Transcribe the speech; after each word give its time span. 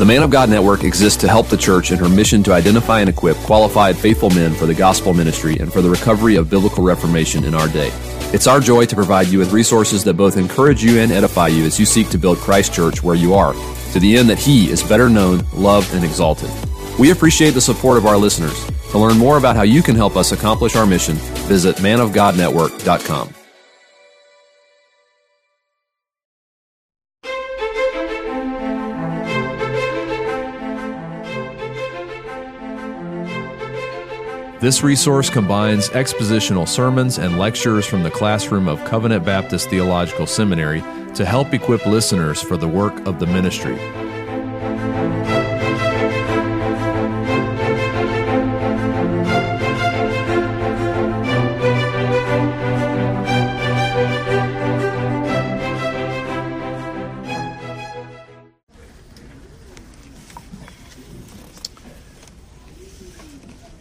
The 0.00 0.06
Man 0.06 0.22
of 0.22 0.30
God 0.30 0.48
Network 0.48 0.82
exists 0.82 1.20
to 1.20 1.28
help 1.28 1.48
the 1.48 1.58
church 1.58 1.92
in 1.92 1.98
her 1.98 2.08
mission 2.08 2.42
to 2.44 2.54
identify 2.54 3.00
and 3.00 3.10
equip 3.10 3.36
qualified, 3.36 3.98
faithful 3.98 4.30
men 4.30 4.54
for 4.54 4.64
the 4.64 4.72
gospel 4.72 5.12
ministry 5.12 5.58
and 5.58 5.70
for 5.70 5.82
the 5.82 5.90
recovery 5.90 6.36
of 6.36 6.48
biblical 6.48 6.82
reformation 6.82 7.44
in 7.44 7.54
our 7.54 7.68
day. 7.68 7.90
It's 8.32 8.46
our 8.46 8.60
joy 8.60 8.86
to 8.86 8.94
provide 8.96 9.26
you 9.26 9.38
with 9.38 9.52
resources 9.52 10.02
that 10.04 10.14
both 10.14 10.38
encourage 10.38 10.82
you 10.82 11.00
and 11.00 11.12
edify 11.12 11.48
you 11.48 11.64
as 11.64 11.78
you 11.78 11.84
seek 11.84 12.08
to 12.08 12.18
build 12.18 12.38
Christ 12.38 12.72
Church 12.72 13.02
where 13.02 13.14
you 13.14 13.34
are, 13.34 13.52
to 13.92 14.00
the 14.00 14.16
end 14.16 14.30
that 14.30 14.38
He 14.38 14.70
is 14.70 14.82
better 14.82 15.10
known, 15.10 15.44
loved, 15.52 15.92
and 15.92 16.02
exalted. 16.02 16.50
We 16.98 17.10
appreciate 17.10 17.50
the 17.50 17.60
support 17.60 17.98
of 17.98 18.06
our 18.06 18.16
listeners. 18.16 18.58
To 18.92 18.98
learn 18.98 19.18
more 19.18 19.36
about 19.36 19.54
how 19.54 19.64
you 19.64 19.82
can 19.82 19.96
help 19.96 20.16
us 20.16 20.32
accomplish 20.32 20.76
our 20.76 20.86
mission, 20.86 21.16
visit 21.46 21.76
manofgodnetwork.com. 21.76 23.34
This 34.60 34.82
resource 34.82 35.30
combines 35.30 35.88
expositional 35.88 36.68
sermons 36.68 37.18
and 37.18 37.38
lectures 37.38 37.86
from 37.86 38.02
the 38.02 38.10
classroom 38.10 38.68
of 38.68 38.84
Covenant 38.84 39.24
Baptist 39.24 39.70
Theological 39.70 40.26
Seminary 40.26 40.82
to 41.14 41.24
help 41.24 41.54
equip 41.54 41.86
listeners 41.86 42.42
for 42.42 42.58
the 42.58 42.68
work 42.68 42.94
of 43.06 43.18
the 43.18 43.26
ministry. 43.26 43.78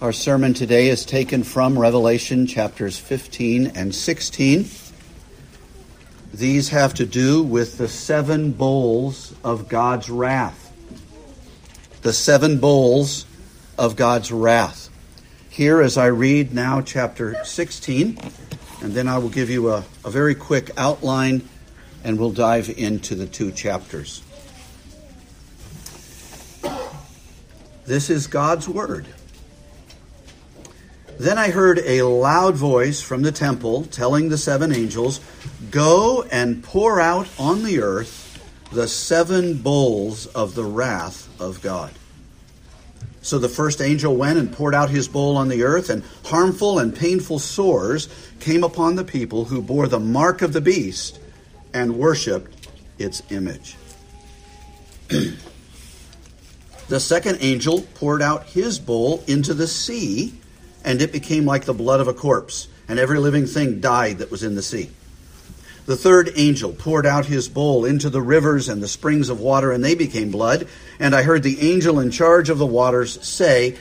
Our 0.09 0.13
sermon 0.13 0.55
today 0.55 0.89
is 0.89 1.05
taken 1.05 1.43
from 1.43 1.77
Revelation 1.77 2.47
chapters 2.47 2.97
15 2.97 3.73
and 3.75 3.93
16. 3.93 4.67
These 6.33 6.69
have 6.69 6.95
to 6.95 7.05
do 7.05 7.43
with 7.43 7.77
the 7.77 7.87
seven 7.87 8.51
bowls 8.51 9.35
of 9.43 9.69
God's 9.69 10.09
wrath. 10.09 10.73
The 12.01 12.11
seven 12.11 12.59
bowls 12.59 13.27
of 13.77 13.95
God's 13.95 14.31
wrath. 14.31 14.89
Here, 15.47 15.79
as 15.79 15.95
I 15.95 16.07
read 16.07 16.55
now 16.55 16.81
chapter 16.81 17.45
16, 17.45 18.17
and 18.81 18.93
then 18.93 19.07
I 19.07 19.19
will 19.19 19.29
give 19.29 19.51
you 19.51 19.69
a, 19.69 19.85
a 20.03 20.09
very 20.09 20.33
quick 20.33 20.71
outline 20.75 21.47
and 22.03 22.17
we'll 22.17 22.31
dive 22.31 22.67
into 22.79 23.13
the 23.13 23.27
two 23.27 23.51
chapters. 23.51 24.23
This 27.85 28.09
is 28.09 28.25
God's 28.25 28.67
Word. 28.67 29.05
Then 31.19 31.37
I 31.37 31.49
heard 31.49 31.79
a 31.79 32.03
loud 32.03 32.55
voice 32.55 33.01
from 33.01 33.23
the 33.23 33.33
temple 33.33 33.83
telling 33.83 34.29
the 34.29 34.37
seven 34.37 34.73
angels, 34.73 35.19
Go 35.69 36.23
and 36.31 36.63
pour 36.63 37.01
out 37.01 37.27
on 37.37 37.63
the 37.63 37.81
earth 37.81 38.41
the 38.71 38.87
seven 38.87 39.57
bowls 39.57 40.27
of 40.27 40.55
the 40.55 40.63
wrath 40.63 41.27
of 41.37 41.61
God. 41.61 41.91
So 43.21 43.37
the 43.37 43.49
first 43.49 43.81
angel 43.81 44.15
went 44.15 44.39
and 44.39 44.49
poured 44.49 44.73
out 44.73 44.89
his 44.89 45.09
bowl 45.09 45.35
on 45.35 45.49
the 45.49 45.63
earth, 45.63 45.89
and 45.89 46.03
harmful 46.23 46.79
and 46.79 46.95
painful 46.95 47.39
sores 47.39 48.07
came 48.39 48.63
upon 48.63 48.95
the 48.95 49.03
people 49.03 49.43
who 49.43 49.61
bore 49.61 49.87
the 49.87 49.99
mark 49.99 50.41
of 50.41 50.53
the 50.53 50.61
beast 50.61 51.19
and 51.73 51.97
worshiped 51.97 52.69
its 52.97 53.21
image. 53.29 53.75
the 55.09 56.99
second 56.99 57.39
angel 57.41 57.81
poured 57.95 58.21
out 58.21 58.45
his 58.45 58.79
bowl 58.79 59.21
into 59.27 59.53
the 59.53 59.67
sea 59.67 60.38
and 60.83 61.01
it 61.01 61.11
became 61.11 61.45
like 61.45 61.65
the 61.65 61.73
blood 61.73 61.99
of 61.99 62.07
a 62.07 62.13
corpse, 62.13 62.67
and 62.87 62.99
every 62.99 63.19
living 63.19 63.45
thing 63.45 63.79
died 63.79 64.17
that 64.19 64.31
was 64.31 64.43
in 64.43 64.55
the 64.55 64.61
sea. 64.61 64.89
The 65.89 65.97
third 65.97 66.31
angel 66.35 66.71
poured 66.71 67.07
out 67.07 67.25
his 67.25 67.49
bowl 67.49 67.83
into 67.83 68.11
the 68.11 68.21
rivers 68.21 68.69
and 68.69 68.79
the 68.79 68.87
springs 68.87 69.27
of 69.27 69.39
water, 69.39 69.71
and 69.71 69.83
they 69.83 69.95
became 69.95 70.29
blood. 70.29 70.67
And 70.99 71.15
I 71.15 71.23
heard 71.23 71.41
the 71.41 71.59
angel 71.67 71.99
in 71.99 72.11
charge 72.11 72.51
of 72.51 72.59
the 72.59 72.65
waters 72.65 73.19
say, 73.27 73.75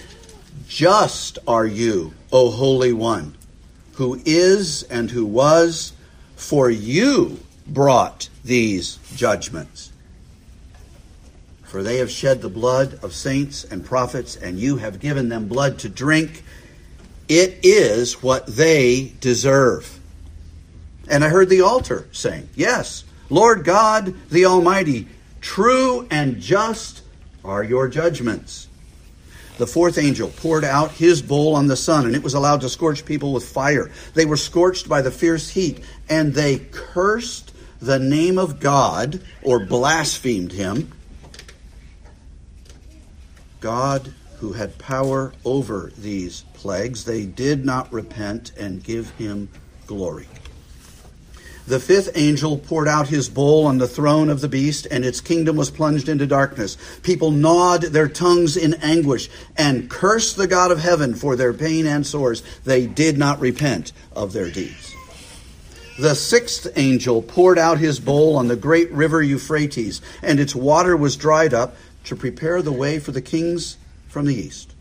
Just 0.66 1.38
are 1.46 1.66
you, 1.66 2.14
O 2.32 2.50
Holy 2.50 2.94
One, 2.94 3.36
who 3.96 4.22
is 4.24 4.84
and 4.84 5.10
who 5.10 5.26
was, 5.26 5.92
for 6.34 6.70
you 6.70 7.40
brought 7.66 8.30
these 8.42 8.98
judgments. 9.14 9.92
For 11.64 11.82
they 11.82 11.98
have 11.98 12.10
shed 12.10 12.40
the 12.40 12.48
blood 12.48 12.98
of 13.02 13.12
saints 13.12 13.64
and 13.64 13.84
prophets, 13.84 14.34
and 14.34 14.58
you 14.58 14.76
have 14.76 15.00
given 15.00 15.28
them 15.28 15.46
blood 15.46 15.78
to 15.80 15.90
drink 15.90 16.42
it 17.28 17.60
is 17.62 18.22
what 18.22 18.46
they 18.46 19.12
deserve. 19.20 19.98
And 21.08 21.24
I 21.24 21.28
heard 21.28 21.48
the 21.48 21.62
altar 21.62 22.08
saying, 22.12 22.48
Yes, 22.54 23.04
Lord 23.30 23.64
God 23.64 24.14
the 24.30 24.46
Almighty, 24.46 25.08
true 25.40 26.06
and 26.10 26.40
just 26.40 27.02
are 27.44 27.62
your 27.62 27.88
judgments. 27.88 28.68
The 29.58 29.66
fourth 29.66 29.98
angel 29.98 30.28
poured 30.28 30.64
out 30.64 30.92
his 30.92 31.20
bowl 31.20 31.56
on 31.56 31.66
the 31.66 31.76
sun, 31.76 32.06
and 32.06 32.14
it 32.14 32.22
was 32.22 32.34
allowed 32.34 32.60
to 32.60 32.68
scorch 32.68 33.04
people 33.04 33.32
with 33.32 33.48
fire. 33.48 33.90
They 34.14 34.24
were 34.24 34.36
scorched 34.36 34.88
by 34.88 35.02
the 35.02 35.10
fierce 35.10 35.50
heat, 35.50 35.82
and 36.08 36.32
they 36.32 36.58
cursed 36.70 37.52
the 37.80 37.98
name 37.98 38.38
of 38.38 38.60
God, 38.60 39.20
or 39.42 39.64
blasphemed 39.64 40.52
him. 40.52 40.92
God 43.60 44.14
who 44.40 44.52
had 44.52 44.78
power 44.78 45.32
over 45.44 45.92
these 45.96 46.44
plagues, 46.54 47.04
they 47.04 47.24
did 47.24 47.64
not 47.64 47.92
repent 47.92 48.52
and 48.58 48.82
give 48.82 49.10
him 49.10 49.48
glory. 49.86 50.28
The 51.66 51.80
fifth 51.80 52.12
angel 52.14 52.56
poured 52.56 52.88
out 52.88 53.08
his 53.08 53.28
bowl 53.28 53.66
on 53.66 53.76
the 53.76 53.86
throne 53.86 54.30
of 54.30 54.40
the 54.40 54.48
beast, 54.48 54.86
and 54.90 55.04
its 55.04 55.20
kingdom 55.20 55.56
was 55.56 55.70
plunged 55.70 56.08
into 56.08 56.26
darkness. 56.26 56.78
People 57.02 57.30
gnawed 57.30 57.82
their 57.82 58.08
tongues 58.08 58.56
in 58.56 58.72
anguish 58.74 59.28
and 59.54 59.90
cursed 59.90 60.38
the 60.38 60.46
God 60.46 60.70
of 60.70 60.80
heaven 60.80 61.14
for 61.14 61.36
their 61.36 61.52
pain 61.52 61.86
and 61.86 62.06
sores. 62.06 62.42
They 62.64 62.86
did 62.86 63.18
not 63.18 63.40
repent 63.40 63.92
of 64.16 64.32
their 64.32 64.50
deeds. 64.50 64.94
The 65.98 66.14
sixth 66.14 66.68
angel 66.76 67.22
poured 67.22 67.58
out 67.58 67.78
his 67.78 67.98
bowl 67.98 68.36
on 68.36 68.46
the 68.46 68.56
great 68.56 68.90
river 68.92 69.20
Euphrates, 69.20 70.00
and 70.22 70.38
its 70.38 70.54
water 70.54 70.96
was 70.96 71.16
dried 71.16 71.52
up 71.52 71.76
to 72.04 72.14
prepare 72.14 72.62
the 72.62 72.72
way 72.72 72.98
for 72.98 73.10
the 73.10 73.20
kings 73.20 73.76
from 74.08 74.26
the 74.26 74.34
east. 74.34 74.74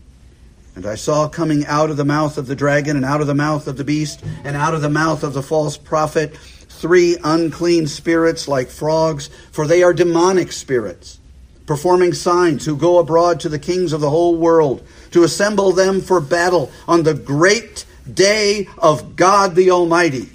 And 0.74 0.86
I 0.86 0.94
saw 0.94 1.28
coming 1.28 1.66
out 1.66 1.90
of 1.90 1.96
the 1.96 2.04
mouth 2.04 2.38
of 2.38 2.46
the 2.46 2.56
dragon, 2.56 2.96
and 2.96 3.04
out 3.04 3.20
of 3.20 3.26
the 3.26 3.34
mouth 3.34 3.66
of 3.66 3.76
the 3.76 3.84
beast, 3.84 4.22
and 4.44 4.56
out 4.56 4.74
of 4.74 4.82
the 4.82 4.88
mouth 4.88 5.22
of 5.24 5.34
the 5.34 5.42
false 5.42 5.76
prophet, 5.76 6.36
three 6.36 7.16
unclean 7.24 7.86
spirits 7.88 8.46
like 8.46 8.68
frogs, 8.68 9.28
for 9.50 9.66
they 9.66 9.82
are 9.82 9.92
demonic 9.92 10.52
spirits, 10.52 11.18
performing 11.66 12.12
signs, 12.12 12.64
who 12.64 12.76
go 12.76 12.98
abroad 12.98 13.40
to 13.40 13.48
the 13.48 13.58
kings 13.58 13.92
of 13.92 14.00
the 14.00 14.10
whole 14.10 14.36
world, 14.36 14.86
to 15.10 15.24
assemble 15.24 15.72
them 15.72 16.00
for 16.00 16.20
battle 16.20 16.70
on 16.86 17.02
the 17.02 17.14
great 17.14 17.84
day 18.12 18.68
of 18.78 19.16
God 19.16 19.54
the 19.56 19.72
Almighty. 19.72 20.28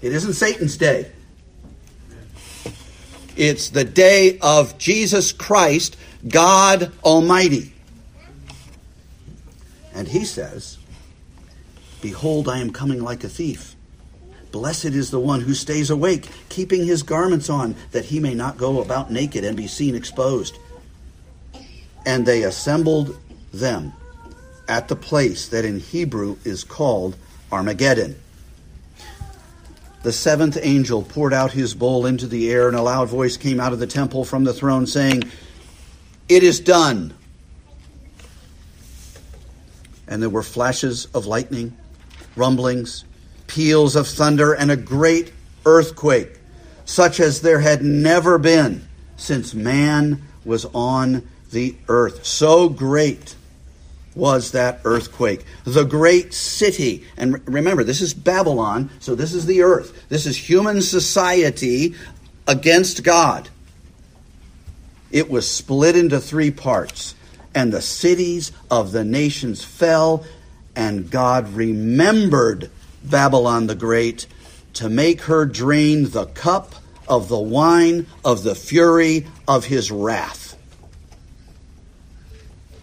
It 0.00 0.12
isn't 0.12 0.32
Satan's 0.32 0.78
day. 0.78 1.12
It's 3.36 3.68
the 3.68 3.84
day 3.84 4.38
of 4.40 4.78
Jesus 4.78 5.32
Christ, 5.32 5.96
God 6.26 6.92
Almighty. 7.04 7.69
And 10.00 10.08
he 10.08 10.24
says, 10.24 10.78
Behold, 12.00 12.48
I 12.48 12.60
am 12.60 12.72
coming 12.72 13.04
like 13.04 13.22
a 13.22 13.28
thief. 13.28 13.76
Blessed 14.50 14.86
is 14.86 15.10
the 15.10 15.20
one 15.20 15.42
who 15.42 15.52
stays 15.52 15.90
awake, 15.90 16.26
keeping 16.48 16.86
his 16.86 17.02
garments 17.02 17.50
on, 17.50 17.76
that 17.90 18.06
he 18.06 18.18
may 18.18 18.32
not 18.32 18.56
go 18.56 18.80
about 18.80 19.12
naked 19.12 19.44
and 19.44 19.58
be 19.58 19.66
seen 19.66 19.94
exposed. 19.94 20.56
And 22.06 22.24
they 22.24 22.44
assembled 22.44 23.20
them 23.52 23.92
at 24.66 24.88
the 24.88 24.96
place 24.96 25.48
that 25.48 25.66
in 25.66 25.80
Hebrew 25.80 26.38
is 26.46 26.64
called 26.64 27.14
Armageddon. 27.52 28.18
The 30.02 30.12
seventh 30.12 30.56
angel 30.62 31.02
poured 31.02 31.34
out 31.34 31.52
his 31.52 31.74
bowl 31.74 32.06
into 32.06 32.26
the 32.26 32.50
air, 32.50 32.68
and 32.68 32.76
a 32.76 32.80
loud 32.80 33.10
voice 33.10 33.36
came 33.36 33.60
out 33.60 33.74
of 33.74 33.80
the 33.80 33.86
temple 33.86 34.24
from 34.24 34.44
the 34.44 34.54
throne, 34.54 34.86
saying, 34.86 35.24
It 36.26 36.42
is 36.42 36.58
done 36.58 37.12
and 40.10 40.20
there 40.20 40.28
were 40.28 40.42
flashes 40.42 41.06
of 41.14 41.24
lightning, 41.24 41.74
rumblings, 42.36 43.04
peals 43.46 43.96
of 43.96 44.06
thunder, 44.06 44.52
and 44.52 44.70
a 44.70 44.76
great 44.76 45.32
earthquake, 45.64 46.38
such 46.84 47.20
as 47.20 47.40
there 47.40 47.60
had 47.60 47.82
never 47.82 48.36
been 48.36 48.86
since 49.16 49.54
man 49.54 50.22
was 50.44 50.66
on 50.74 51.26
the 51.52 51.74
earth. 51.88 52.26
So 52.26 52.68
great 52.68 53.34
was 54.14 54.50
that 54.52 54.80
earthquake. 54.84 55.44
The 55.64 55.84
great 55.84 56.34
city, 56.34 57.04
and 57.16 57.40
remember, 57.48 57.84
this 57.84 58.00
is 58.00 58.12
Babylon, 58.12 58.90
so 58.98 59.14
this 59.14 59.32
is 59.32 59.46
the 59.46 59.62
earth. 59.62 60.08
This 60.08 60.26
is 60.26 60.36
human 60.36 60.82
society 60.82 61.94
against 62.46 63.04
God. 63.04 63.48
it 65.10 65.30
was 65.30 65.48
split 65.50 65.96
into 65.96 66.20
three 66.20 66.50
parts, 66.50 67.14
and 67.54 67.72
the 67.72 67.82
cities 67.82 68.52
of 68.70 68.92
the 68.92 69.04
nations 69.04 69.64
fell, 69.64 70.24
and 70.76 71.10
God 71.10 71.52
remembered 71.54 72.70
Babylon 73.02 73.66
the 73.66 73.74
Great 73.74 74.26
to 74.74 74.88
make 74.88 75.22
her 75.22 75.46
drain 75.46 76.10
the 76.10 76.26
cup 76.26 76.74
of 77.08 77.28
the 77.28 77.38
wine 77.38 78.06
of 78.24 78.44
the 78.44 78.54
fury 78.54 79.26
of 79.48 79.64
his 79.64 79.90
wrath. 79.90 80.56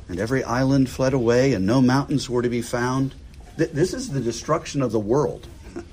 And 0.09 0.19
every 0.19 0.43
island 0.43 0.89
fled 0.89 1.13
away, 1.13 1.53
and 1.53 1.65
no 1.65 1.81
mountains 1.81 2.29
were 2.29 2.41
to 2.41 2.49
be 2.49 2.61
found. 2.61 3.15
This 3.55 3.93
is 3.93 4.09
the 4.09 4.19
destruction 4.19 4.81
of 4.81 4.91
the 4.91 4.99
world. 4.99 5.47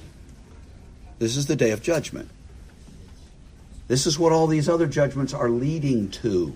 This 1.20 1.36
is 1.36 1.46
the 1.46 1.56
day 1.56 1.70
of 1.70 1.80
judgment. 1.80 2.28
This 3.86 4.04
is 4.04 4.18
what 4.18 4.32
all 4.32 4.48
these 4.48 4.68
other 4.68 4.86
judgments 4.86 5.32
are 5.32 5.48
leading 5.48 6.10
to. 6.10 6.52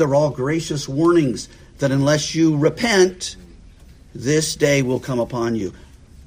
They're 0.00 0.14
all 0.14 0.30
gracious 0.30 0.88
warnings 0.88 1.50
that 1.76 1.92
unless 1.92 2.34
you 2.34 2.56
repent, 2.56 3.36
this 4.14 4.56
day 4.56 4.80
will 4.80 4.98
come 4.98 5.20
upon 5.20 5.56
you, 5.56 5.74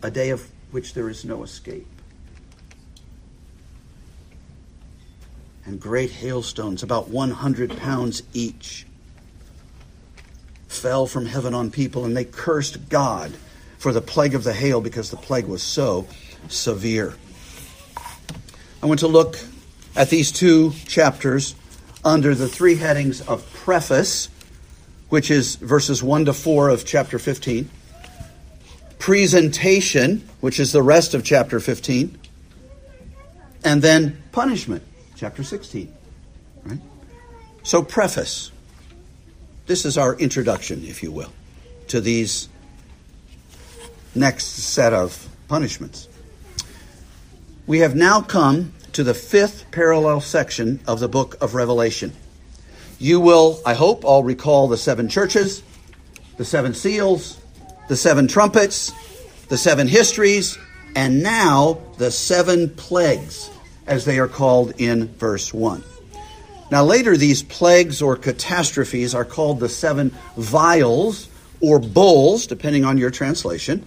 a 0.04 0.12
day 0.12 0.30
of 0.30 0.48
which 0.70 0.94
there 0.94 1.10
is 1.10 1.25
no 1.25 1.42
escape. 1.42 1.88
And 5.66 5.80
great 5.80 6.12
hailstones, 6.12 6.84
about 6.84 7.10
100 7.10 7.75
pounds 7.78 8.22
each, 8.31 8.86
fell 10.68 11.08
from 11.08 11.25
heaven 11.25 11.56
on 11.56 11.72
people, 11.72 12.06
and 12.06 12.16
they 12.16 12.25
cursed 12.25 12.90
God 12.90 13.34
for 13.80 13.92
the 13.92 14.02
plague 14.02 14.36
of 14.36 14.44
the 14.44 14.54
hail 14.54 14.81
because 14.81 15.10
the 15.10 15.18
plague 15.18 15.48
was 15.48 15.64
so 15.64 16.08
severe. 16.48 17.16
I 18.84 18.86
want 18.86 19.00
to 19.00 19.08
look 19.08 19.40
at 19.96 20.12
these 20.12 20.31
two 20.31 20.74
chapters 20.86 21.56
under 22.06 22.36
the 22.36 22.48
three 22.48 22.76
headings 22.76 23.22
of 23.22 23.52
preface, 23.54 24.30
which 25.10 25.32
is 25.32 25.56
verses 25.56 26.04
1 26.04 26.26
to 26.26 26.34
4 26.34 26.70
of 26.70 26.86
chapter 26.86 27.20
15, 27.20 27.70
presentation, 29.00 30.28
which 30.42 30.60
is 30.60 30.72
the 30.72 30.82
rest 30.82 31.14
of 31.14 31.24
chapter 31.24 31.60
15, 31.60 32.18
and 33.64 33.82
then 33.82 34.22
punishment, 34.32 34.84
chapter 35.16 35.44
16. 35.44 35.94
Right? 36.66 36.80
So, 37.64 37.84
preface. 37.84 38.52
This 39.66 39.86
is 39.86 39.98
our 39.98 40.16
introduction, 40.16 40.84
if 40.84 41.04
you 41.04 41.12
will, 41.12 41.32
to 41.88 42.02
these 42.02 42.50
next 44.14 44.46
set 44.46 44.94
of 44.94 45.30
punishments. 45.48 46.10
We 47.66 47.80
have 47.80 47.96
now 47.96 48.22
come 48.22 48.74
to 48.94 49.04
the 49.04 49.13
fifth 49.13 49.66
parallel 49.72 50.22
section 50.22 50.80
of 50.88 51.00
the 51.00 51.07
book 51.07 51.36
of 51.42 51.56
Revelation. 51.56 52.13
You 53.00 53.19
will, 53.19 53.60
I 53.66 53.74
hope, 53.74 54.06
all 54.06 54.24
recall 54.24 54.68
the 54.68 54.78
seven 54.78 55.10
churches, 55.10 55.63
the 56.38 56.45
seven 56.45 56.74
seals, 56.74 57.40
the 57.88 57.98
seven 57.98 58.28
trumpets, 58.28 58.94
the 59.50 59.57
seven 59.57 59.88
histories, 59.88 60.57
and 60.95 61.24
now 61.24 61.81
the 61.98 62.12
seven 62.12 62.69
plagues, 62.69 63.50
as 63.88 64.06
they 64.06 64.19
are 64.19 64.28
called 64.28 64.74
in 64.78 65.07
verse 65.16 65.54
1. 65.54 65.84
Now, 66.72 66.84
later, 66.84 67.18
these 67.18 67.44
plagues 67.44 68.01
or 68.01 68.16
catastrophes 68.16 69.13
are 69.13 69.25
called 69.25 69.60
the 69.60 69.69
seven 69.69 70.12
vials 70.38 71.30
or 71.62 71.80
bowls, 71.80 72.48
depending 72.48 72.86
on 72.86 72.98
your 72.98 73.12
translation, 73.12 73.86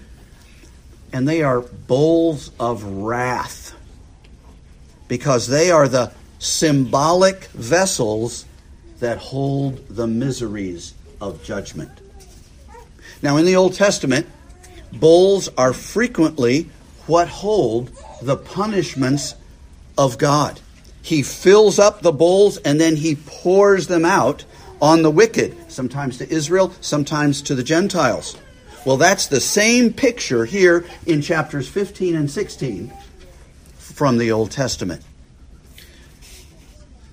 and 1.13 1.27
they 1.27 1.43
are 1.43 1.61
bowls 1.61 2.51
of 2.59 2.85
wrath 2.85 3.66
because 5.09 5.47
they 5.47 5.71
are 5.71 5.89
the 5.89 6.13
symbolic 6.39 7.45
vessels 7.47 8.45
that 9.01 9.19
hold 9.19 9.87
the 9.89 10.07
miseries 10.07 10.95
of 11.21 11.43
judgment. 11.43 11.91
Now, 13.23 13.37
in 13.37 13.45
the 13.45 13.57
Old 13.57 13.75
Testament, 13.75 14.27
bowls 14.93 15.49
are 15.57 15.73
frequently 15.73 16.71
what 17.07 17.29
hold 17.29 17.91
the 18.23 18.37
punishments 18.37 19.35
of 19.97 20.19
God. 20.19 20.61
He 21.03 21.23
fills 21.23 21.79
up 21.79 22.03
the 22.03 22.13
bowls 22.13 22.59
and 22.59 22.81
then 22.81 22.97
he 22.97 23.17
pours 23.17 23.87
them 23.87 24.05
out 24.05 24.45
on 24.81 25.03
the 25.03 25.11
wicked, 25.11 25.71
sometimes 25.71 26.19
to 26.19 26.29
Israel, 26.29 26.73
sometimes 26.81 27.41
to 27.43 27.55
the 27.55 27.63
Gentiles. 27.63 28.37
Well, 28.85 28.97
that's 28.97 29.27
the 29.27 29.41
same 29.41 29.93
picture 29.93 30.45
here 30.45 30.85
in 31.07 31.23
chapters 31.23 31.69
15 31.69 32.15
and 32.15 32.31
16 32.31 32.93
from 33.97 34.19
the 34.19 34.31
Old 34.31 34.51
Testament. 34.51 35.01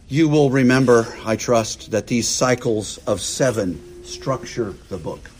You 0.10 0.28
will 0.28 0.50
remember, 0.50 1.08
I 1.24 1.38
trust, 1.38 1.92
that 1.92 2.08
these 2.08 2.28
cycles 2.28 2.98
of 3.08 3.22
seven 3.22 4.04
structure 4.04 4.76
the 4.90 4.98
book. 4.98 5.32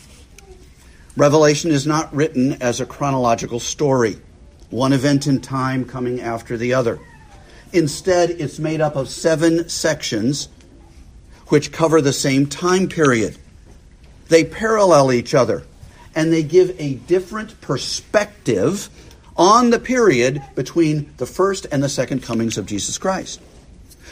Revelation 1.18 1.70
is 1.70 1.86
not 1.86 2.16
written 2.16 2.54
as 2.62 2.80
a 2.80 2.86
chronological 2.86 3.60
story, 3.60 4.16
one 4.70 4.94
event 4.94 5.28
in 5.28 5.42
time 5.42 5.84
coming 5.84 6.22
after 6.22 6.56
the 6.56 6.74
other. 6.76 6.98
Instead, 7.74 8.30
it's 8.30 8.58
made 8.58 8.80
up 8.80 8.96
of 8.96 9.10
seven 9.10 9.68
sections 9.68 10.48
which 11.48 11.74
cover 11.74 12.00
the 12.00 12.14
same 12.14 12.48
time 12.48 12.88
period. 12.88 13.38
They 14.30 14.46
parallel 14.46 15.12
each 15.12 15.34
other 15.34 15.66
and 16.16 16.32
they 16.32 16.44
give 16.44 16.74
a 16.80 16.94
different 16.94 17.60
perspective 17.60 18.88
on 19.36 19.70
the 19.70 19.80
period 19.80 20.42
between 20.56 21.12
the 21.18 21.26
first 21.26 21.66
and 21.72 21.84
the 21.84 21.90
second 21.90 22.22
comings 22.24 22.58
of 22.58 22.66
Jesus 22.66 22.98
Christ. 22.98 23.42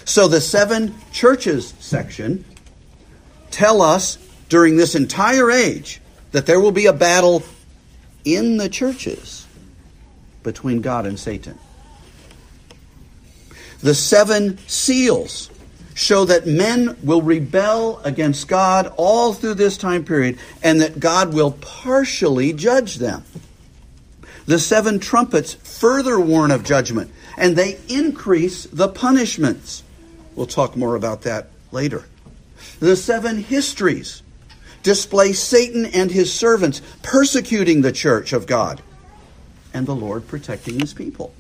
So 0.06 0.27
the 0.27 0.41
seven 0.41 0.95
churches 1.12 1.73
section 1.79 2.44
tell 3.51 3.81
us 3.81 4.18
during 4.50 4.77
this 4.77 4.95
entire 4.95 5.51
age 5.51 6.01
that 6.31 6.45
there 6.45 6.59
will 6.59 6.71
be 6.71 6.88
a 6.88 6.94
battle 6.94 7.44
in 8.25 8.57
the 8.57 8.69
churches 8.69 9.45
between 10.44 10.81
God 10.81 11.06
and 11.06 11.19
Satan. 11.19 11.57
The 13.81 13.95
seven 13.95 14.57
seals 14.68 15.50
show 15.94 16.25
that 16.25 16.47
men 16.47 16.97
will 17.03 17.21
rebel 17.21 18.00
against 18.03 18.47
God 18.47 18.91
all 18.95 19.33
through 19.33 19.56
this 19.56 19.77
time 19.77 20.06
period 20.06 20.39
and 20.63 20.81
that 20.81 21.00
God 21.00 21.33
will 21.33 21.51
partially 21.51 22.53
judge 22.53 22.95
them. 22.95 23.23
The 24.45 24.59
seven 24.59 24.99
trumpets 24.99 25.53
further 25.53 26.19
warn 26.19 26.51
of 26.51 26.63
judgment, 26.63 27.11
and 27.38 27.55
they 27.55 27.79
increase 27.88 28.65
the 28.65 28.88
punishments. 28.88 29.83
We'll 30.35 30.47
talk 30.47 30.75
more 30.75 30.95
about 30.95 31.21
that 31.23 31.47
later. 31.71 32.06
The 32.80 32.95
seven 32.95 33.44
histories 33.44 34.23
display 34.83 35.33
Satan 35.33 35.85
and 35.85 36.11
his 36.11 36.33
servants 36.33 36.81
persecuting 37.04 37.81
the 37.81 37.92
church 37.92 38.33
of 38.33 38.47
God 38.47 38.81
and 39.73 39.85
the 39.85 39.95
Lord 39.95 40.27
protecting 40.27 40.80
his 40.80 40.94
people. 40.94 41.33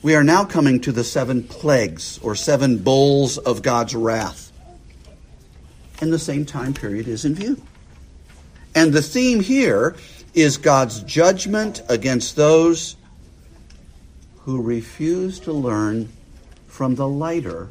We 0.00 0.14
are 0.14 0.24
now 0.24 0.44
coming 0.44 0.80
to 0.82 0.92
the 0.92 1.04
seven 1.04 1.42
plagues 1.42 2.18
or 2.22 2.34
seven 2.34 2.78
bowls 2.78 3.36
of 3.36 3.62
God's 3.62 3.94
wrath. 3.94 4.52
And 6.00 6.12
the 6.12 6.18
same 6.18 6.46
time 6.46 6.72
period 6.72 7.08
is 7.08 7.24
in 7.24 7.34
view. 7.34 7.60
And 8.74 8.92
the 8.92 9.02
theme 9.02 9.40
here 9.40 9.96
is 10.40 10.56
God's 10.56 11.02
judgment 11.02 11.82
against 11.88 12.36
those 12.36 12.96
who 14.40 14.62
refuse 14.62 15.40
to 15.40 15.52
learn 15.52 16.08
from 16.68 16.94
the 16.94 17.08
lighter 17.08 17.68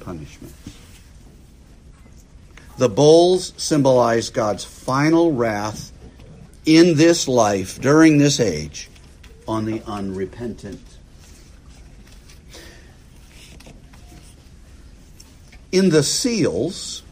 punishments. 0.00 0.54
The 2.76 2.88
bowls 2.88 3.54
symbolize 3.56 4.30
God's 4.30 4.64
final 4.64 5.32
wrath 5.32 5.92
in 6.66 6.96
this 6.96 7.26
life, 7.26 7.80
during 7.80 8.18
this 8.18 8.38
age, 8.38 8.90
on 9.48 9.64
the 9.64 9.82
unrepentant. 9.86 10.82
In 15.72 15.88
the 15.88 16.02
seals, 16.02 17.02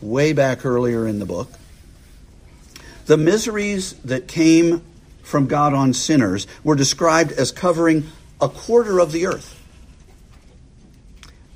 way 0.00 0.32
back 0.32 0.66
earlier 0.66 1.06
in 1.06 1.18
the 1.18 1.26
book, 1.26 1.50
the 3.06 3.16
miseries 3.16 3.94
that 4.04 4.28
came 4.28 4.82
from 5.22 5.46
God 5.46 5.74
on 5.74 5.92
sinners 5.92 6.46
were 6.62 6.74
described 6.74 7.32
as 7.32 7.50
covering 7.50 8.04
a 8.40 8.48
quarter 8.48 9.00
of 9.00 9.12
the 9.12 9.26
earth. 9.26 9.58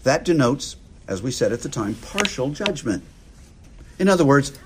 That 0.04 0.24
denotes, 0.24 0.76
as 1.08 1.22
we 1.22 1.30
said 1.30 1.52
at 1.52 1.62
the 1.62 1.68
time, 1.68 1.94
partial 1.94 2.50
judgment. 2.50 3.02
In 3.98 4.08
other 4.08 4.24
words, 4.24 4.56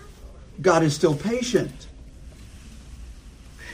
God 0.60 0.82
is 0.82 0.94
still 0.94 1.14
patient. 1.14 1.86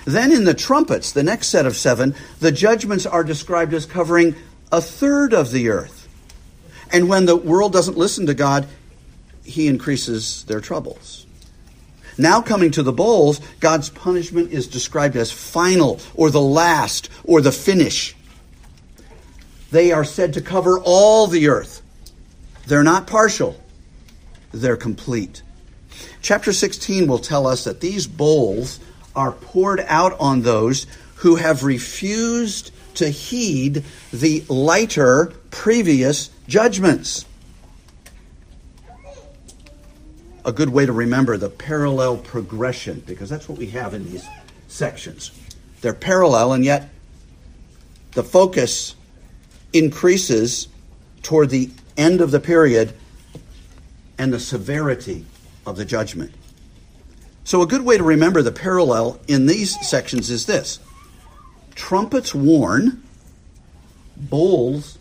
Then 0.04 0.30
in 0.30 0.44
the 0.44 0.54
trumpets, 0.54 1.10
the 1.10 1.24
next 1.24 1.48
set 1.48 1.66
of 1.66 1.76
seven, 1.76 2.14
the 2.38 2.52
judgments 2.52 3.06
are 3.06 3.24
described 3.24 3.74
as 3.74 3.86
covering 3.86 4.36
a 4.70 4.80
third 4.80 5.34
of 5.34 5.50
the 5.50 5.68
earth. 5.68 6.08
And 6.92 7.08
when 7.08 7.26
the 7.26 7.36
world 7.36 7.72
doesn't 7.72 7.98
listen 7.98 8.26
to 8.26 8.34
God, 8.34 8.68
he 9.42 9.66
increases 9.66 10.44
their 10.44 10.60
troubles. 10.60 11.25
Now, 12.18 12.40
coming 12.40 12.70
to 12.72 12.82
the 12.82 12.92
bowls, 12.92 13.40
God's 13.60 13.90
punishment 13.90 14.52
is 14.52 14.66
described 14.68 15.16
as 15.16 15.30
final, 15.30 16.00
or 16.14 16.30
the 16.30 16.40
last, 16.40 17.10
or 17.24 17.40
the 17.40 17.52
finish. 17.52 18.14
they 19.70 19.92
are 19.92 20.04
said 20.04 20.32
to 20.34 20.40
cover 20.40 20.78
all 20.78 21.26
the 21.26 21.48
earth. 21.48 21.82
They're 22.66 22.82
not 22.82 23.06
partial, 23.06 23.60
they're 24.52 24.76
complete. 24.76 25.42
Chapter 26.22 26.52
16 26.52 27.06
will 27.06 27.18
tell 27.18 27.46
us 27.46 27.64
that 27.64 27.80
these 27.80 28.06
bowls 28.06 28.80
are 29.14 29.32
poured 29.32 29.80
out 29.80 30.18
on 30.18 30.42
those 30.42 30.86
who 31.16 31.36
have 31.36 31.64
refused 31.64 32.70
to 32.94 33.08
heed 33.08 33.84
the 34.12 34.44
lighter 34.48 35.32
previous 35.50 36.30
judgments. 36.48 37.24
A 40.46 40.52
good 40.52 40.70
way 40.70 40.86
to 40.86 40.92
remember 40.92 41.36
the 41.36 41.50
parallel 41.50 42.18
progression, 42.18 43.02
because 43.04 43.28
that's 43.28 43.48
what 43.48 43.58
we 43.58 43.66
have 43.66 43.94
in 43.94 44.08
these 44.08 44.24
sections. 44.68 45.32
They're 45.80 45.92
parallel, 45.92 46.52
and 46.52 46.64
yet 46.64 46.88
the 48.12 48.22
focus 48.22 48.94
increases 49.72 50.68
toward 51.22 51.50
the 51.50 51.70
end 51.96 52.20
of 52.20 52.30
the 52.30 52.38
period 52.38 52.94
and 54.18 54.32
the 54.32 54.38
severity 54.38 55.26
of 55.66 55.76
the 55.76 55.84
judgment. 55.84 56.32
So, 57.42 57.60
a 57.60 57.66
good 57.66 57.82
way 57.82 57.98
to 57.98 58.04
remember 58.04 58.40
the 58.40 58.52
parallel 58.52 59.20
in 59.26 59.46
these 59.46 59.76
sections 59.86 60.30
is 60.30 60.46
this 60.46 60.78
trumpets 61.74 62.34
warn, 62.34 63.02
bowls 64.16 64.98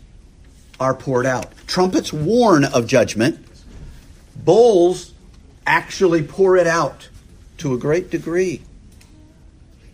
are 0.80 0.92
poured 0.94 1.24
out. 1.24 1.52
Trumpets 1.68 2.12
warn 2.12 2.64
of 2.64 2.88
judgment, 2.88 3.46
bowls 4.34 5.14
actually 5.66 6.22
pour 6.22 6.56
it 6.56 6.66
out 6.66 7.08
to 7.58 7.74
a 7.74 7.78
great 7.78 8.10
degree. 8.10 8.62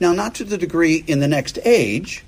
Now, 0.00 0.12
not 0.12 0.34
to 0.36 0.44
the 0.44 0.58
degree 0.58 1.04
in 1.06 1.20
the 1.20 1.28
next 1.28 1.58
age. 1.64 2.24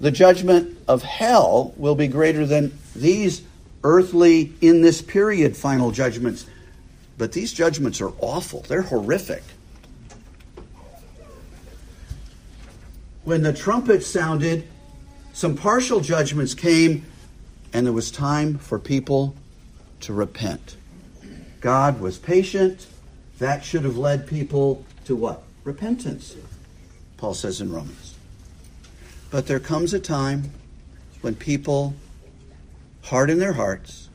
The 0.00 0.10
judgment 0.10 0.78
of 0.86 1.02
hell 1.02 1.74
will 1.76 1.96
be 1.96 2.06
greater 2.06 2.46
than 2.46 2.78
these 2.94 3.42
earthly, 3.82 4.52
in 4.60 4.82
this 4.82 5.02
period, 5.02 5.56
final 5.56 5.90
judgments. 5.90 6.46
But 7.16 7.32
these 7.32 7.52
judgments 7.52 8.00
are 8.00 8.12
awful, 8.20 8.60
they're 8.68 8.82
horrific. 8.82 9.42
When 13.24 13.42
the 13.42 13.52
trumpet 13.52 14.04
sounded, 14.04 14.66
some 15.32 15.56
partial 15.56 16.00
judgments 16.00 16.54
came, 16.54 17.04
and 17.72 17.84
there 17.84 17.92
was 17.92 18.10
time 18.10 18.58
for 18.58 18.78
people 18.78 19.34
to 20.00 20.12
repent. 20.12 20.76
God 21.60 22.00
was 22.00 22.18
patient. 22.18 22.86
That 23.38 23.64
should 23.64 23.84
have 23.84 23.96
led 23.96 24.26
people 24.26 24.84
to 25.04 25.14
what? 25.16 25.42
Repentance, 25.64 26.36
Paul 27.16 27.34
says 27.34 27.60
in 27.60 27.72
Romans. 27.72 28.14
But 29.30 29.46
there 29.46 29.60
comes 29.60 29.92
a 29.92 30.00
time 30.00 30.52
when 31.20 31.34
people 31.34 31.94
harden 33.02 33.38
their 33.38 33.52
hearts 33.54 34.08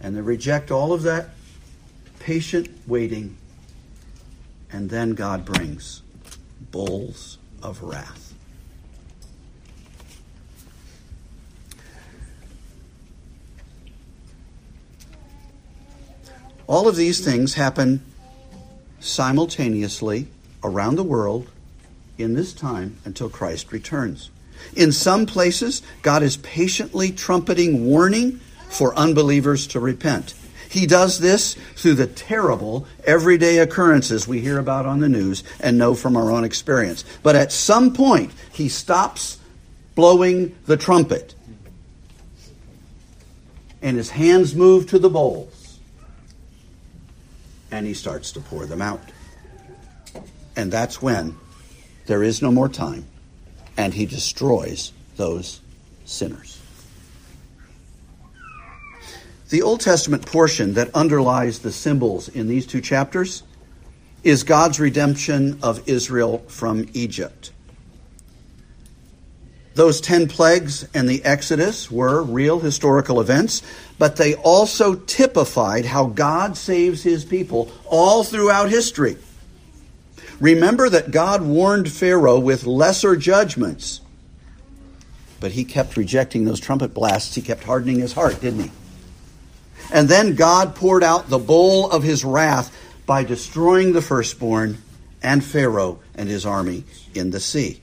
and 0.00 0.16
they 0.16 0.20
reject 0.20 0.70
all 0.70 0.92
of 0.92 1.02
that 1.02 1.30
patient 2.18 2.68
waiting, 2.86 3.36
and 4.70 4.90
then 4.90 5.12
God 5.12 5.44
brings 5.44 6.02
bowls 6.70 7.38
of 7.62 7.82
wrath. 7.82 8.27
All 16.68 16.86
of 16.86 16.96
these 16.96 17.24
things 17.24 17.54
happen 17.54 18.02
simultaneously 19.00 20.28
around 20.62 20.96
the 20.96 21.02
world 21.02 21.50
in 22.18 22.34
this 22.34 22.52
time 22.52 22.98
until 23.06 23.30
Christ 23.30 23.72
returns. 23.72 24.30
In 24.76 24.92
some 24.92 25.24
places, 25.24 25.80
God 26.02 26.22
is 26.22 26.36
patiently 26.36 27.10
trumpeting 27.10 27.86
warning 27.86 28.40
for 28.68 28.94
unbelievers 28.94 29.66
to 29.68 29.80
repent. 29.80 30.34
He 30.68 30.86
does 30.86 31.20
this 31.20 31.54
through 31.76 31.94
the 31.94 32.06
terrible 32.06 32.86
everyday 33.04 33.58
occurrences 33.58 34.28
we 34.28 34.40
hear 34.40 34.58
about 34.58 34.84
on 34.84 35.00
the 35.00 35.08
news 35.08 35.42
and 35.60 35.78
know 35.78 35.94
from 35.94 36.18
our 36.18 36.30
own 36.30 36.44
experience. 36.44 37.02
But 37.22 37.34
at 37.34 37.50
some 37.50 37.94
point, 37.94 38.30
he 38.52 38.68
stops 38.68 39.38
blowing 39.94 40.54
the 40.66 40.76
trumpet 40.76 41.34
and 43.80 43.96
his 43.96 44.10
hands 44.10 44.54
move 44.54 44.86
to 44.88 44.98
the 44.98 45.08
bowls 45.08 45.57
and 47.70 47.86
he 47.86 47.94
starts 47.94 48.32
to 48.32 48.40
pour 48.40 48.66
them 48.66 48.82
out. 48.82 49.02
And 50.56 50.72
that's 50.72 51.00
when 51.00 51.36
there 52.06 52.22
is 52.22 52.42
no 52.42 52.50
more 52.50 52.68
time 52.68 53.06
and 53.76 53.94
he 53.94 54.06
destroys 54.06 54.92
those 55.16 55.60
sinners. 56.04 56.60
The 59.50 59.62
Old 59.62 59.80
Testament 59.80 60.26
portion 60.26 60.74
that 60.74 60.94
underlies 60.94 61.60
the 61.60 61.72
symbols 61.72 62.28
in 62.28 62.48
these 62.48 62.66
two 62.66 62.82
chapters 62.82 63.44
is 64.24 64.42
God's 64.42 64.78
redemption 64.78 65.58
of 65.62 65.88
Israel 65.88 66.44
from 66.48 66.86
Egypt. 66.92 67.52
Those 69.78 70.00
10 70.00 70.26
plagues 70.26 70.88
and 70.92 71.08
the 71.08 71.24
Exodus 71.24 71.88
were 71.88 72.20
real 72.20 72.58
historical 72.58 73.20
events, 73.20 73.62
but 73.96 74.16
they 74.16 74.34
also 74.34 74.96
typified 74.96 75.84
how 75.84 76.06
God 76.06 76.56
saves 76.56 77.04
his 77.04 77.24
people 77.24 77.70
all 77.84 78.24
throughout 78.24 78.70
history. 78.70 79.16
Remember 80.40 80.88
that 80.88 81.12
God 81.12 81.42
warned 81.42 81.92
Pharaoh 81.92 82.40
with 82.40 82.66
lesser 82.66 83.14
judgments, 83.14 84.00
but 85.38 85.52
he 85.52 85.64
kept 85.64 85.96
rejecting 85.96 86.44
those 86.44 86.58
trumpet 86.58 86.92
blasts. 86.92 87.36
He 87.36 87.40
kept 87.40 87.62
hardening 87.62 88.00
his 88.00 88.14
heart, 88.14 88.40
didn't 88.40 88.64
he? 88.64 88.70
And 89.92 90.08
then 90.08 90.34
God 90.34 90.74
poured 90.74 91.04
out 91.04 91.28
the 91.28 91.38
bowl 91.38 91.88
of 91.88 92.02
his 92.02 92.24
wrath 92.24 92.76
by 93.06 93.22
destroying 93.22 93.92
the 93.92 94.02
firstborn 94.02 94.78
and 95.22 95.44
Pharaoh 95.44 96.00
and 96.16 96.28
his 96.28 96.44
army 96.44 96.82
in 97.14 97.30
the 97.30 97.38
sea. 97.38 97.80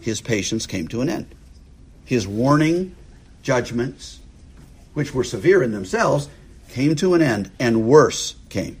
His 0.00 0.20
patience 0.20 0.66
came 0.66 0.88
to 0.88 1.00
an 1.00 1.08
end. 1.08 1.34
His 2.04 2.26
warning 2.26 2.94
judgments, 3.42 4.20
which 4.94 5.14
were 5.14 5.24
severe 5.24 5.62
in 5.62 5.72
themselves, 5.72 6.28
came 6.70 6.94
to 6.96 7.14
an 7.14 7.22
end, 7.22 7.50
and 7.58 7.84
worse 7.84 8.36
came. 8.48 8.78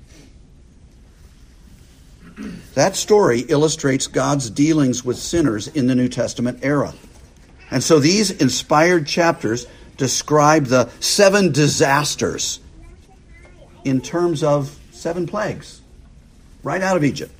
That 2.74 2.94
story 2.94 3.40
illustrates 3.40 4.06
God's 4.06 4.48
dealings 4.50 5.04
with 5.04 5.18
sinners 5.18 5.66
in 5.68 5.88
the 5.88 5.94
New 5.94 6.08
Testament 6.08 6.60
era. 6.62 6.94
And 7.70 7.82
so 7.82 7.98
these 7.98 8.30
inspired 8.30 9.06
chapters 9.06 9.66
describe 9.96 10.66
the 10.66 10.88
seven 11.00 11.52
disasters 11.52 12.60
in 13.84 14.00
terms 14.00 14.42
of 14.42 14.78
seven 14.92 15.26
plagues 15.26 15.80
right 16.62 16.82
out 16.82 16.96
of 16.96 17.04
Egypt. 17.04 17.34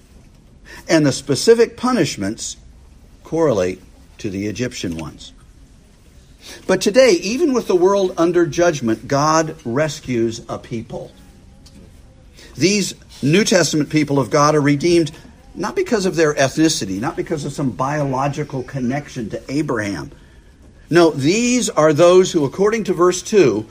And 0.89 1.07
the 1.07 1.13
specific 1.13 1.77
punishments 1.77 2.57
correlate 3.29 3.79
to 4.17 4.31
the 4.31 4.47
Egyptian 4.47 4.97
ones. 4.97 5.35
But 6.67 6.81
today, 6.81 7.11
even 7.11 7.53
with 7.53 7.67
the 7.67 7.77
world 7.77 8.15
under 8.17 8.47
judgment, 8.47 9.07
God 9.07 9.55
rescues 9.67 10.41
a 10.49 10.59
people. 10.59 11.13
These 12.57 12.95
New 13.23 13.45
Testament 13.45 13.91
people 13.91 14.19
of 14.19 14.31
God 14.31 14.55
are 14.55 14.63
redeemed 14.63 15.13
not 15.55 15.77
because 15.77 16.07
of 16.07 16.17
their 16.17 16.33
ethnicity, 16.33 17.01
not 17.01 17.17
because 17.17 17.45
of 17.45 17.53
some 17.53 17.71
biological 17.71 18.63
connection 18.63 19.29
to 19.29 19.43
Abraham. 19.53 20.11
No, 20.89 21.11
these 21.11 21.69
are 21.69 21.93
those 21.93 22.33
who, 22.33 22.47
according 22.47 22.85
to 22.85 22.95
verse 22.95 23.21
2, 23.21 23.67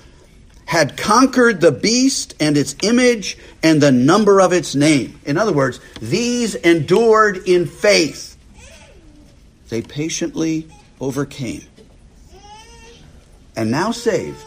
had 0.65 0.97
conquered 0.97 1.61
the 1.61 1.71
beast 1.71 2.35
and 2.39 2.57
its 2.57 2.75
image 2.83 3.39
and 3.63 3.81
the 3.81 3.91
number 3.91 4.39
of 4.39 4.53
its 4.53 4.75
name. 4.75 5.19
In 5.25 5.35
other 5.35 5.53
words, 5.53 5.79
these 5.99 6.53
endured 6.53 7.47
in 7.47 7.65
faith. 7.65 8.26
They 9.69 9.81
patiently 9.81 10.67
overcame. 10.99 11.63
And 13.55 13.71
now 13.71 13.91
saved, 13.91 14.45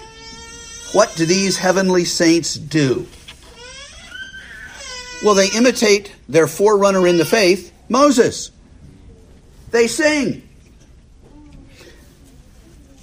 what 0.92 1.14
do 1.16 1.26
these 1.26 1.56
heavenly 1.56 2.04
saints 2.04 2.54
do? 2.54 3.06
Well, 5.22 5.34
they 5.34 5.50
imitate 5.50 6.14
their 6.28 6.46
forerunner 6.46 7.06
in 7.06 7.18
the 7.18 7.24
faith, 7.24 7.72
Moses. 7.88 8.50
They 9.70 9.86
sing. 9.86 10.48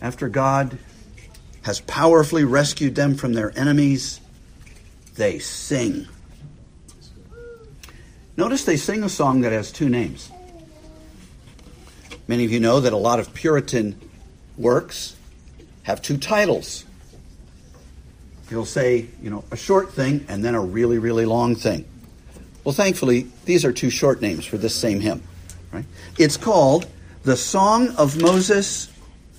After 0.01 0.27
God 0.27 0.77
has 1.61 1.81
powerfully 1.81 2.43
rescued 2.43 2.95
them 2.95 3.15
from 3.15 3.33
their 3.33 3.57
enemies, 3.57 4.19
they 5.15 5.39
sing. 5.39 6.07
Notice 8.37 8.63
they 8.63 8.77
sing 8.77 9.03
a 9.03 9.09
song 9.09 9.41
that 9.41 9.51
has 9.51 9.71
two 9.71 9.89
names. 9.89 10.31
Many 12.27 12.45
of 12.45 12.51
you 12.51 12.59
know 12.59 12.79
that 12.79 12.93
a 12.93 12.97
lot 12.97 13.19
of 13.19 13.33
Puritan 13.33 13.99
works 14.57 15.15
have 15.83 16.01
two 16.01 16.17
titles. 16.17 16.83
He'll 18.49 18.65
say, 18.65 19.07
you 19.21 19.29
know, 19.29 19.43
a 19.51 19.57
short 19.57 19.93
thing 19.93 20.25
and 20.27 20.43
then 20.43 20.55
a 20.55 20.61
really, 20.61 20.97
really 20.97 21.25
long 21.25 21.55
thing. 21.55 21.85
Well, 22.63 22.73
thankfully, 22.73 23.27
these 23.45 23.63
are 23.63 23.71
two 23.71 23.89
short 23.89 24.21
names 24.21 24.45
for 24.45 24.57
this 24.57 24.75
same 24.75 24.99
hymn. 24.99 25.23
Right? 25.71 25.85
It's 26.17 26.37
called 26.37 26.87
The 27.23 27.37
Song 27.37 27.89
of 27.95 28.21
Moses 28.21 28.89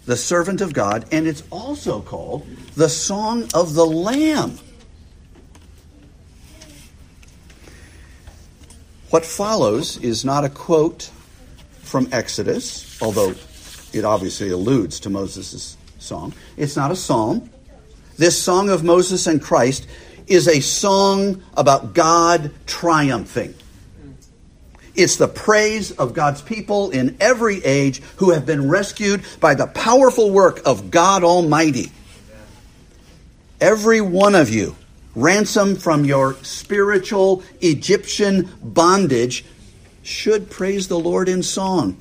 the 0.08 0.16
servant 0.16 0.62
of 0.62 0.72
God, 0.72 1.04
and 1.12 1.28
it's 1.28 1.42
also 1.50 2.00
called 2.00 2.46
the 2.74 2.88
Song 2.88 3.46
of 3.52 3.74
the 3.74 3.84
Lamb. 3.84 4.58
What 9.10 9.26
follows 9.26 9.98
is 9.98 10.24
not 10.24 10.46
a 10.46 10.48
quote 10.48 11.10
from 11.88 12.08
Exodus, 12.12 13.00
although 13.02 13.34
it 13.92 14.04
obviously 14.04 14.50
alludes 14.50 15.00
to 15.00 15.10
Moses' 15.10 15.76
song. 15.98 16.34
It's 16.56 16.76
not 16.76 16.90
a 16.90 16.96
psalm. 16.96 17.50
This 18.16 18.40
song 18.40 18.68
of 18.68 18.84
Moses 18.84 19.26
and 19.26 19.40
Christ 19.40 19.86
is 20.26 20.46
a 20.46 20.60
song 20.60 21.42
about 21.56 21.94
God 21.94 22.52
triumphing. 22.66 23.54
It's 24.94 25.16
the 25.16 25.28
praise 25.28 25.92
of 25.92 26.12
God's 26.12 26.42
people 26.42 26.90
in 26.90 27.16
every 27.20 27.64
age 27.64 28.02
who 28.16 28.30
have 28.30 28.44
been 28.44 28.68
rescued 28.68 29.22
by 29.40 29.54
the 29.54 29.68
powerful 29.68 30.30
work 30.30 30.60
of 30.66 30.90
God 30.90 31.22
Almighty. 31.22 31.92
Every 33.60 34.00
one 34.00 34.34
of 34.34 34.50
you 34.50 34.76
ransomed 35.14 35.80
from 35.80 36.04
your 36.04 36.34
spiritual 36.42 37.42
Egyptian 37.60 38.50
bondage, 38.62 39.44
should 40.08 40.48
praise 40.50 40.88
the 40.88 40.98
Lord 40.98 41.28
in 41.28 41.42
song. 41.42 41.96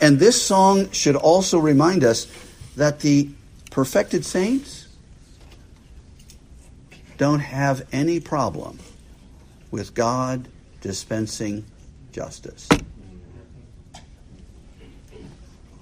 And 0.00 0.18
this 0.18 0.40
song 0.40 0.90
should 0.90 1.16
also 1.16 1.58
remind 1.58 2.04
us 2.04 2.30
that 2.76 3.00
the 3.00 3.30
perfected 3.70 4.24
saints 4.24 4.86
don't 7.16 7.40
have 7.40 7.86
any 7.90 8.20
problem 8.20 8.78
with 9.70 9.94
God 9.94 10.48
dispensing 10.82 11.64
justice. 12.12 12.68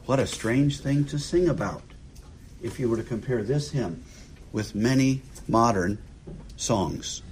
What 0.07 0.21
a 0.21 0.27
strange 0.27 0.81
thing 0.81 1.05
to 1.07 1.19
sing 1.19 1.49
about 1.49 1.83
if 2.63 2.79
you 2.79 2.89
were 2.89 2.97
to 2.97 3.03
compare 3.03 3.43
this 3.43 3.73
hymn 3.73 4.05
with 4.53 4.75
many 4.75 5.23
modern 5.49 5.99
songs. 6.57 7.23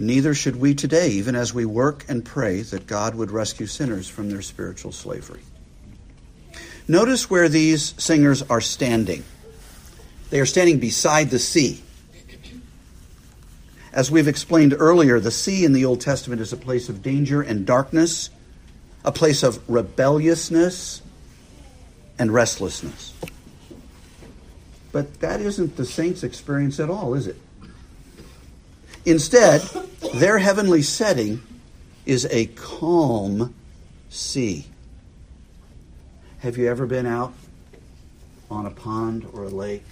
Neither 0.00 0.34
should 0.34 0.56
we 0.56 0.74
today, 0.74 1.10
even 1.10 1.34
as 1.34 1.52
we 1.52 1.64
work 1.64 2.04
and 2.08 2.24
pray 2.24 2.62
that 2.62 2.86
God 2.86 3.14
would 3.16 3.30
rescue 3.30 3.66
sinners 3.66 4.08
from 4.08 4.30
their 4.30 4.42
spiritual 4.42 4.92
slavery. 4.92 5.40
Notice 6.86 7.28
where 7.28 7.48
these 7.48 7.94
singers 8.02 8.42
are 8.42 8.60
standing. 8.60 9.24
They 10.30 10.40
are 10.40 10.46
standing 10.46 10.78
beside 10.78 11.30
the 11.30 11.38
sea. 11.38 11.82
As 13.92 14.10
we've 14.10 14.28
explained 14.28 14.74
earlier, 14.78 15.18
the 15.18 15.30
sea 15.30 15.64
in 15.64 15.72
the 15.72 15.84
Old 15.84 16.00
Testament 16.00 16.40
is 16.40 16.52
a 16.52 16.56
place 16.56 16.88
of 16.88 17.02
danger 17.02 17.42
and 17.42 17.66
darkness, 17.66 18.30
a 19.04 19.10
place 19.10 19.42
of 19.42 19.68
rebelliousness 19.68 21.02
and 22.18 22.32
restlessness. 22.32 23.14
But 24.92 25.20
that 25.20 25.40
isn't 25.40 25.76
the 25.76 25.84
saints' 25.84 26.22
experience 26.22 26.78
at 26.78 26.88
all, 26.88 27.14
is 27.14 27.26
it? 27.26 27.36
Instead, 29.08 29.62
their 30.16 30.36
heavenly 30.36 30.82
setting 30.82 31.40
is 32.04 32.26
a 32.30 32.44
calm 32.44 33.54
sea. 34.10 34.66
Have 36.40 36.58
you 36.58 36.68
ever 36.68 36.84
been 36.84 37.06
out 37.06 37.32
on 38.50 38.66
a 38.66 38.70
pond 38.70 39.26
or 39.32 39.44
a 39.44 39.48
lake 39.48 39.82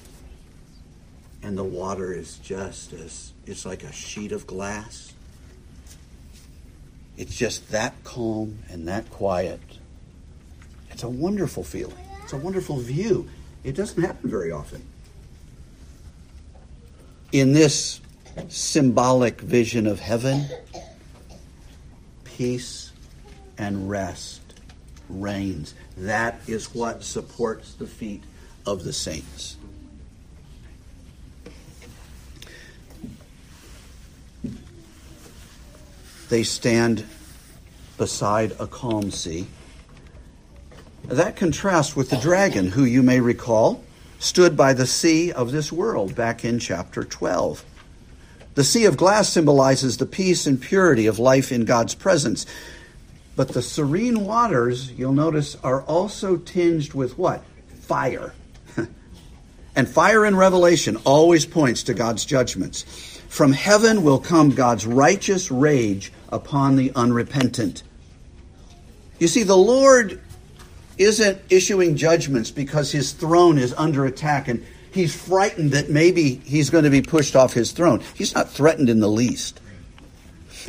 and 1.42 1.56
the 1.56 1.64
water 1.64 2.12
is 2.12 2.37
just 2.40 2.92
as 2.92 3.32
it's 3.46 3.64
like 3.64 3.85
a 3.85 3.90
sheet 3.90 4.32
of 4.32 4.46
glass? 4.46 5.14
It's 7.16 7.35
just 7.35 7.70
that 7.70 7.94
calm 8.04 8.58
and 8.68 8.87
that 8.87 9.08
quiet. 9.08 9.62
It's 10.90 11.04
a 11.04 11.08
wonderful 11.08 11.64
feeling. 11.64 11.97
It's 12.23 12.34
a 12.34 12.36
wonderful 12.36 12.80
view. 12.80 13.30
It 13.64 13.76
doesn't 13.76 14.02
happen 14.02 14.28
very 14.28 14.52
often. 14.52 14.82
In 17.32 17.54
this 17.54 18.02
symbolic 18.49 19.40
vision 19.40 19.86
of 19.86 20.00
heaven, 20.00 20.46
peace 22.25 22.92
and 23.58 23.88
rest 23.88 24.42
reigns. 25.08 25.75
That 25.96 26.40
is 26.46 26.75
what 26.75 27.02
supports 27.02 27.75
the 27.75 27.86
feet 27.86 28.22
of 28.66 28.84
the 28.84 28.92
saints. 28.92 29.56
They 36.28 36.42
stand 36.42 37.06
beside 37.96 38.52
a 38.58 38.66
calm 38.66 39.10
sea. 39.10 39.46
That 41.04 41.36
contrasts 41.36 41.94
with 41.94 42.10
the 42.10 42.16
dragon, 42.16 42.68
who 42.68 42.84
you 42.84 43.02
may 43.02 43.20
recall 43.20 43.84
stood 44.18 44.56
by 44.56 44.72
the 44.72 44.86
sea 44.86 45.30
of 45.30 45.52
this 45.52 45.70
world 45.70 46.16
back 46.16 46.44
in 46.44 46.58
chapter 46.58 47.04
12. 47.04 47.64
The 48.56 48.64
sea 48.64 48.86
of 48.86 48.97
glass 48.97 49.28
symbolizes 49.28 49.99
the 49.99 50.06
peace 50.06 50.47
and 50.47 50.60
purity 50.60 51.06
of 51.06 51.19
life 51.19 51.52
in 51.52 51.66
God's 51.66 51.95
presence. 51.95 52.47
But 53.36 53.49
the 53.49 53.60
serene 53.60 54.25
waters, 54.25 54.90
you'll 54.92 55.12
notice, 55.12 55.56
are 55.62 55.82
also 55.82 56.38
tinged 56.38 56.95
with 56.95 57.19
what? 57.19 57.45
Fire. 57.82 58.32
and 59.76 59.86
fire 59.86 60.25
in 60.25 60.36
Revelation 60.36 60.97
always 61.04 61.45
points 61.45 61.82
to 61.82 61.92
God's 61.92 62.25
judgments. 62.25 62.84
From 63.28 63.52
heaven 63.52 64.02
will 64.02 64.19
come 64.19 64.52
God's 64.52 64.86
righteous 64.86 65.50
rage 65.50 66.10
upon 66.30 66.76
the 66.76 66.92
unrepentant. 66.97 67.82
You 69.19 69.28
see, 69.28 69.42
the 69.42 69.54
Lord 69.54 70.19
isn't 70.97 71.42
issuing 71.50 71.97
judgments 71.97 72.50
because 72.50 72.90
his 72.90 73.12
throne 73.12 73.58
is 73.58 73.75
under 73.75 74.06
attack 74.06 74.49
and 74.49 74.64
he's 74.97 75.15
frightened 75.15 75.73
that 75.73 75.91
maybe 75.91 76.35
he's 76.35 76.71
going 76.71 76.85
to 76.85 76.91
be 76.91 77.02
pushed 77.02 77.37
off 77.37 77.52
his 77.52 77.73
throne. 77.73 78.02
He's 78.15 78.35
not 78.35 78.50
threatened 78.50 78.89
in 78.89 79.00
the 79.00 79.09
least. 79.09 79.61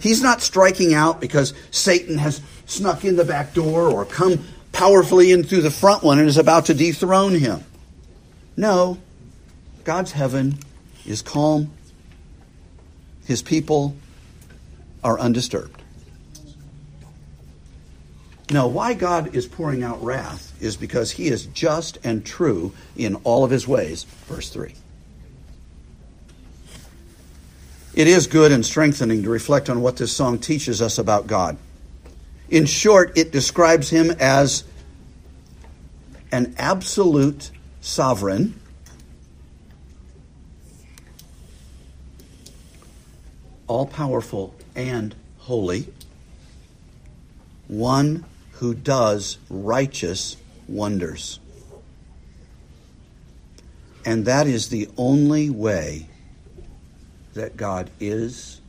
He's 0.02 0.22
not 0.22 0.42
striking 0.42 0.94
out 0.94 1.20
because 1.20 1.54
Satan 1.72 2.18
has 2.20 2.42
snuck 2.66 3.04
in 3.04 3.16
the 3.16 3.26
back 3.26 3.54
door 3.54 3.88
or 3.88 4.06
come 4.06 4.46
powerfully 4.72 5.32
in 5.32 5.44
through 5.44 5.62
the 5.62 5.72
front 5.72 6.04
one 6.04 6.20
and 6.20 6.28
is 6.28 6.38
about 6.38 6.66
to 6.68 6.74
dethrone 6.74 7.34
him. 7.34 7.64
No, 8.56 9.00
God's 9.84 10.12
heaven 10.12 10.60
is 11.06 11.22
calm. 11.22 11.72
His 13.26 13.42
people 13.42 13.96
are 15.04 15.20
undisturbed. 15.20 15.82
Now, 18.50 18.68
why 18.68 18.94
God 18.94 19.36
is 19.36 19.46
pouring 19.46 19.84
out 19.84 20.02
wrath 20.02 20.54
is 20.62 20.78
because 20.78 21.12
he 21.12 21.28
is 21.28 21.48
just 21.48 21.98
and 22.04 22.26
true 22.26 22.72
in 22.96 23.16
all 23.24 23.44
of 23.44 23.52
his 23.52 23.68
ways. 23.68 24.04
Verse 24.26 24.50
3. 24.50 24.74
It 27.94 28.08
is 28.08 28.28
good 28.28 28.52
and 28.52 28.66
strengthening 28.66 29.24
to 29.24 29.30
reflect 29.30 29.70
on 29.70 29.82
what 29.82 29.98
this 29.98 30.16
song 30.16 30.40
teaches 30.40 30.82
us 30.82 30.98
about 30.98 31.28
God. 31.28 31.58
In 32.50 32.66
short, 32.66 33.18
it 33.18 33.32
describes 33.32 33.90
him 33.90 34.12
as 34.12 34.64
an 36.32 36.56
absolute 36.58 37.52
sovereign, 37.82 38.58
all 43.68 43.86
powerful 43.86 44.56
and 44.76 45.14
holy, 45.40 45.88
one 47.68 48.24
who 48.60 48.74
does 48.74 49.38
righteous 49.50 50.36
wonders. 50.68 51.40
And 54.04 54.26
that 54.26 54.48
is 54.48 54.70
the 54.70 54.90
only 54.98 55.50
way 55.50 56.08
that 57.36 57.56
God 57.56 57.92
is 58.00 58.62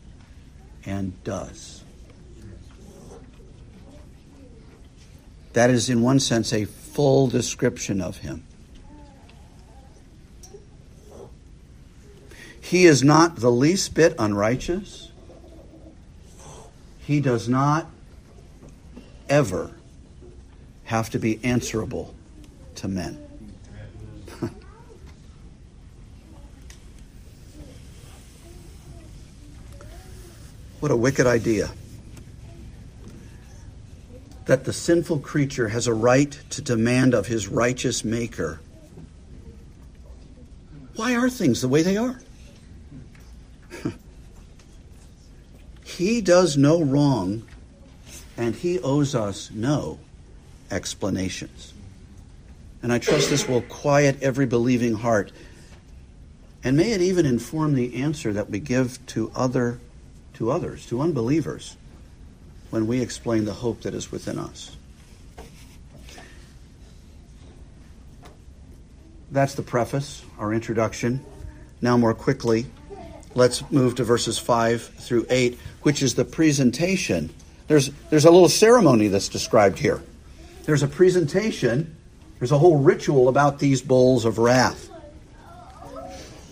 and 0.84 1.22
does. 1.24 1.82
That 5.54 5.70
is, 5.70 5.88
in 5.88 6.02
one 6.02 6.20
sense, 6.20 6.52
a 6.52 6.66
full 6.66 7.28
description 7.28 8.02
of 8.02 8.18
him. 8.18 8.44
He 12.60 12.84
is 12.84 13.02
not 13.02 13.36
the 13.36 13.50
least 13.50 13.94
bit 13.94 14.14
unrighteous. 14.18 15.10
He 16.98 17.20
does 17.20 17.48
not 17.48 17.90
ever 19.30 19.77
have 20.88 21.08
to 21.10 21.18
be 21.18 21.38
answerable 21.44 22.14
to 22.74 22.88
men. 22.88 23.22
what 30.80 30.90
a 30.90 30.96
wicked 30.96 31.26
idea. 31.26 31.70
That 34.46 34.64
the 34.64 34.72
sinful 34.72 35.18
creature 35.18 35.68
has 35.68 35.86
a 35.86 35.92
right 35.92 36.32
to 36.48 36.62
demand 36.62 37.12
of 37.12 37.26
his 37.26 37.48
righteous 37.48 38.02
maker. 38.02 38.58
Why 40.96 41.16
are 41.16 41.28
things 41.28 41.60
the 41.60 41.68
way 41.68 41.82
they 41.82 41.98
are? 41.98 42.18
He 45.84 46.22
does 46.22 46.56
no 46.56 46.80
wrong, 46.80 47.42
and 48.38 48.54
he 48.54 48.78
owes 48.78 49.14
us 49.16 49.50
no 49.50 49.98
explanations. 50.70 51.72
And 52.82 52.92
I 52.92 52.98
trust 52.98 53.30
this 53.30 53.48
will 53.48 53.62
quiet 53.62 54.22
every 54.22 54.46
believing 54.46 54.94
heart. 54.94 55.32
And 56.62 56.76
may 56.76 56.92
it 56.92 57.00
even 57.00 57.26
inform 57.26 57.74
the 57.74 58.02
answer 58.02 58.32
that 58.32 58.50
we 58.50 58.60
give 58.60 59.04
to 59.06 59.30
other 59.34 59.80
to 60.38 60.52
others, 60.52 60.86
to 60.86 61.00
unbelievers, 61.00 61.76
when 62.70 62.86
we 62.86 63.00
explain 63.00 63.44
the 63.44 63.52
hope 63.52 63.80
that 63.82 63.92
is 63.92 64.12
within 64.12 64.38
us. 64.38 64.76
That's 69.32 69.54
the 69.54 69.62
preface, 69.62 70.24
our 70.38 70.54
introduction. 70.54 71.24
Now, 71.82 71.96
more 71.96 72.14
quickly, 72.14 72.66
let's 73.34 73.68
move 73.72 73.96
to 73.96 74.04
verses 74.04 74.38
5 74.38 74.80
through 74.80 75.26
8, 75.28 75.58
which 75.82 76.02
is 76.02 76.14
the 76.14 76.24
presentation. 76.24 77.30
There's, 77.66 77.90
there's 78.08 78.24
a 78.24 78.30
little 78.30 78.48
ceremony 78.48 79.08
that's 79.08 79.28
described 79.28 79.80
here. 79.80 80.00
There's 80.68 80.82
a 80.82 80.86
presentation, 80.86 81.96
there's 82.38 82.52
a 82.52 82.58
whole 82.58 82.76
ritual 82.76 83.30
about 83.30 83.58
these 83.58 83.80
bowls 83.80 84.26
of 84.26 84.36
wrath. 84.36 84.90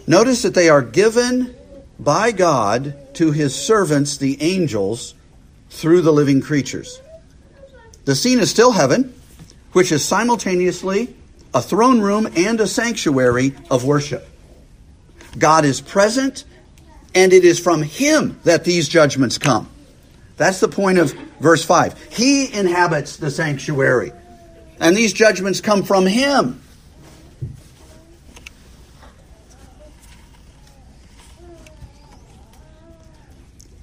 Notice 0.07 0.41
that 0.41 0.55
they 0.55 0.71
are 0.71 0.81
given 0.81 1.55
by 2.01 2.33
God 2.33 2.97
to 3.17 3.31
his 3.31 3.55
servants, 3.55 4.17
the 4.17 4.43
angels, 4.43 5.15
through 5.69 6.01
the 6.01 6.15
living 6.15 6.41
creatures. 6.41 6.99
The 8.07 8.15
scene 8.15 8.39
is 8.39 8.49
still 8.49 8.73
heaven, 8.73 9.13
which 9.73 9.93
is 9.93 10.03
simultaneously 10.03 11.15
a 11.53 11.61
throne 11.61 12.01
room 12.01 12.27
and 12.37 12.59
a 12.59 12.67
sanctuary 12.67 13.53
of 13.71 13.85
worship. 13.85 14.27
God 15.37 15.67
is 15.67 15.83
present, 15.83 16.45
and 17.15 17.35
it 17.35 17.45
is 17.45 17.59
from 17.59 17.83
him 17.83 18.41
that 18.45 18.65
these 18.65 18.89
judgments 18.89 19.37
come. 19.37 19.69
That's 20.39 20.61
the 20.61 20.69
point 20.69 20.97
of 20.97 21.15
verse 21.41 21.65
5. 21.65 22.13
He 22.13 22.53
inhabits 22.53 23.17
the 23.17 23.31
sanctuary, 23.31 24.13
and 24.81 24.97
these 24.97 25.13
judgments 25.13 25.61
come 25.61 25.83
from 25.83 26.07
him. 26.07 26.63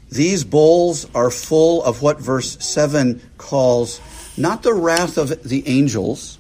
These 0.09 0.43
bowls 0.43 1.07
are 1.15 1.31
full 1.31 1.83
of 1.83 2.03
what 2.03 2.19
verse 2.19 2.63
7 2.63 3.19
calls 3.39 3.99
not 4.37 4.63
the 4.63 4.73
wrath 4.73 5.17
of 5.17 5.43
the 5.43 5.67
angels, 5.67 6.37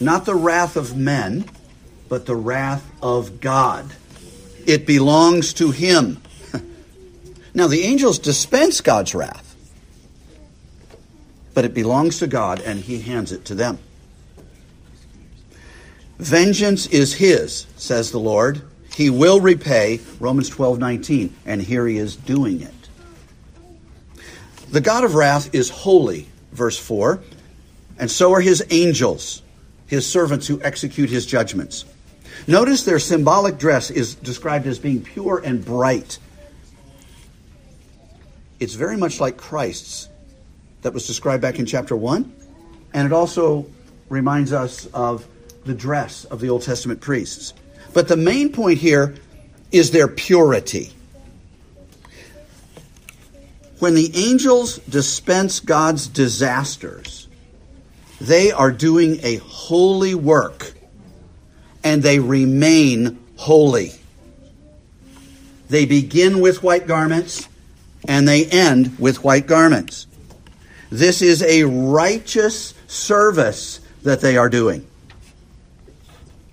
not 0.00 0.24
the 0.24 0.34
wrath 0.34 0.76
of 0.76 0.96
men, 0.96 1.44
but 2.08 2.26
the 2.26 2.36
wrath 2.36 2.88
of 3.02 3.40
God. 3.40 3.92
It 4.66 4.86
belongs 4.86 5.54
to 5.54 5.70
Him. 5.70 6.20
now, 7.54 7.66
the 7.66 7.82
angels 7.82 8.18
dispense 8.18 8.80
God's 8.80 9.14
wrath, 9.14 9.53
but 11.54 11.64
it 11.64 11.72
belongs 11.72 12.18
to 12.18 12.26
God 12.26 12.60
and 12.60 12.80
He 12.80 13.00
hands 13.00 13.32
it 13.32 13.44
to 13.46 13.54
them. 13.54 13.78
Vengeance 16.18 16.86
is 16.86 17.14
His, 17.14 17.66
says 17.76 18.10
the 18.10 18.20
Lord. 18.20 18.62
He 18.94 19.10
will 19.10 19.40
repay, 19.40 20.00
Romans 20.20 20.48
12 20.48 20.78
19, 20.78 21.34
and 21.46 21.62
here 21.62 21.86
He 21.86 21.96
is 21.96 22.16
doing 22.16 22.60
it. 22.60 22.74
The 24.70 24.80
God 24.80 25.04
of 25.04 25.14
wrath 25.14 25.54
is 25.54 25.70
holy, 25.70 26.26
verse 26.52 26.78
4, 26.78 27.20
and 27.98 28.10
so 28.10 28.32
are 28.32 28.40
his 28.40 28.64
angels, 28.70 29.42
his 29.86 30.04
servants 30.04 30.48
who 30.48 30.60
execute 30.62 31.10
his 31.10 31.26
judgments. 31.26 31.84
Notice 32.46 32.84
their 32.84 32.98
symbolic 32.98 33.58
dress 33.58 33.90
is 33.90 34.16
described 34.16 34.66
as 34.66 34.78
being 34.78 35.02
pure 35.02 35.40
and 35.44 35.64
bright. 35.64 36.18
It's 38.58 38.74
very 38.74 38.96
much 38.96 39.20
like 39.20 39.36
Christ's 39.36 40.08
that 40.84 40.92
was 40.92 41.06
described 41.06 41.40
back 41.40 41.58
in 41.58 41.64
chapter 41.64 41.96
1, 41.96 42.30
and 42.92 43.06
it 43.06 43.12
also 43.12 43.66
reminds 44.10 44.52
us 44.52 44.84
of 44.92 45.26
the 45.64 45.72
dress 45.74 46.26
of 46.26 46.40
the 46.40 46.50
Old 46.50 46.62
Testament 46.62 47.00
priests. 47.00 47.54
But 47.94 48.06
the 48.06 48.18
main 48.18 48.52
point 48.52 48.78
here 48.78 49.14
is 49.72 49.92
their 49.92 50.08
purity. 50.08 50.92
When 53.78 53.94
the 53.94 54.10
angels 54.14 54.76
dispense 54.80 55.60
God's 55.60 56.06
disasters, 56.06 57.28
they 58.20 58.52
are 58.52 58.70
doing 58.70 59.20
a 59.22 59.36
holy 59.36 60.14
work 60.14 60.74
and 61.82 62.02
they 62.02 62.18
remain 62.18 63.18
holy. 63.36 63.92
They 65.70 65.86
begin 65.86 66.40
with 66.40 66.62
white 66.62 66.86
garments 66.86 67.48
and 68.06 68.28
they 68.28 68.44
end 68.44 68.98
with 68.98 69.24
white 69.24 69.46
garments. 69.46 70.06
This 70.94 71.22
is 71.22 71.42
a 71.42 71.64
righteous 71.64 72.72
service 72.86 73.80
that 74.04 74.20
they 74.20 74.36
are 74.36 74.48
doing. 74.48 74.86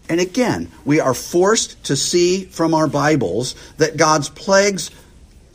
And 0.09 0.19
again, 0.19 0.71
we 0.83 0.99
are 0.99 1.13
forced 1.13 1.83
to 1.83 1.95
see 1.95 2.45
from 2.45 2.73
our 2.73 2.87
Bibles 2.87 3.53
that 3.77 3.97
God's 3.97 4.29
plagues 4.29 4.89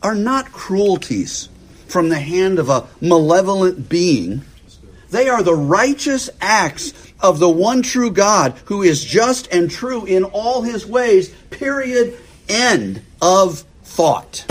are 0.04 0.14
not 0.14 0.52
cruelties 0.52 1.48
from 1.88 2.10
the 2.10 2.20
hand 2.20 2.60
of 2.60 2.68
a 2.68 2.86
malevolent 3.00 3.88
being. 3.88 4.42
They 5.10 5.28
are 5.28 5.42
the 5.42 5.52
righteous 5.52 6.30
acts 6.40 6.92
of 7.18 7.40
the 7.40 7.50
one 7.50 7.82
true 7.82 8.12
God 8.12 8.54
who 8.66 8.84
is 8.84 9.04
just 9.04 9.52
and 9.52 9.68
true 9.68 10.04
in 10.04 10.22
all 10.22 10.62
his 10.62 10.86
ways, 10.86 11.30
period, 11.50 12.16
end 12.48 13.02
of 13.20 13.64
thought. 13.82 14.46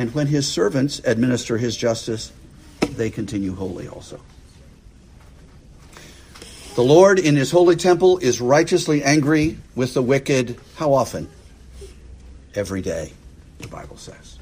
And 0.00 0.14
when 0.14 0.28
his 0.28 0.48
servants 0.48 0.98
administer 1.04 1.58
his 1.58 1.76
justice, 1.76 2.32
they 2.92 3.10
continue 3.10 3.54
holy 3.54 3.86
also. 3.86 4.18
The 6.74 6.80
Lord 6.80 7.18
in 7.18 7.36
his 7.36 7.50
holy 7.50 7.76
temple 7.76 8.16
is 8.16 8.40
righteously 8.40 9.02
angry 9.04 9.58
with 9.74 9.92
the 9.92 10.00
wicked. 10.00 10.58
How 10.76 10.94
often? 10.94 11.28
Every 12.54 12.80
day 12.80 13.12
the 13.58 13.68
Bible 13.68 13.98
says. 13.98 14.38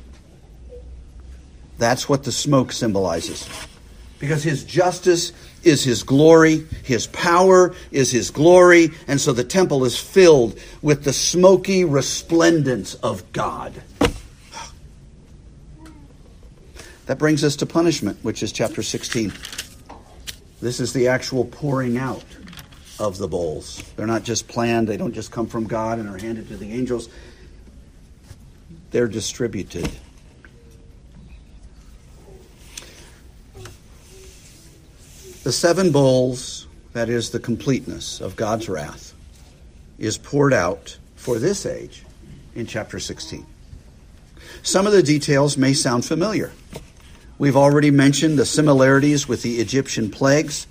That's 1.76 2.08
what 2.08 2.22
the 2.22 2.30
smoke 2.30 2.70
symbolizes. 2.70 3.48
Because 4.20 4.44
his 4.44 4.62
justice 4.62 5.32
is 5.64 5.82
his 5.82 6.04
glory, 6.04 6.66
his 6.84 7.08
power 7.08 7.74
is 7.90 8.12
his 8.12 8.30
glory, 8.30 8.90
and 9.08 9.20
so 9.20 9.32
the 9.32 9.42
temple 9.42 9.84
is 9.84 9.98
filled 9.98 10.56
with 10.82 11.02
the 11.02 11.12
smoky 11.12 11.84
resplendence 11.84 12.94
of 12.94 13.32
God. 13.32 13.74
That 17.08 17.18
brings 17.18 17.42
us 17.42 17.56
to 17.56 17.66
punishment, 17.66 18.18
which 18.22 18.42
is 18.42 18.52
chapter 18.52 18.82
16. 18.82 19.32
This 20.60 20.78
is 20.78 20.92
the 20.92 21.08
actual 21.08 21.46
pouring 21.46 21.96
out 21.96 22.24
of 22.98 23.16
the 23.16 23.26
bowls. 23.26 23.82
They're 23.96 24.06
not 24.06 24.24
just 24.24 24.46
planned, 24.46 24.88
they 24.88 24.98
don't 24.98 25.14
just 25.14 25.32
come 25.32 25.46
from 25.46 25.66
God 25.66 25.98
and 25.98 26.08
are 26.08 26.18
handed 26.18 26.48
to 26.48 26.56
the 26.56 26.70
angels 26.72 27.08
they're 28.90 29.08
distributed. 29.08 29.90
The 35.44 35.52
seven 35.52 35.92
bowls, 35.92 36.66
that 36.92 37.08
is 37.08 37.30
the 37.30 37.40
completeness 37.40 38.20
of 38.20 38.36
God's 38.36 38.68
wrath, 38.68 39.14
is 39.98 40.18
poured 40.18 40.52
out 40.52 40.98
for 41.16 41.38
this 41.38 41.64
age 41.64 42.04
in 42.54 42.66
chapter 42.66 42.98
16. 42.98 43.46
Some 44.62 44.86
of 44.86 44.92
the 44.92 45.02
details 45.02 45.56
may 45.56 45.72
sound 45.72 46.04
familiar. 46.04 46.52
We've 47.38 47.56
already 47.56 47.92
mentioned 47.92 48.38
the 48.38 48.44
similarities 48.44 49.28
with 49.28 49.42
the 49.42 49.60
Egyptian 49.60 50.10
plagues. 50.10 50.66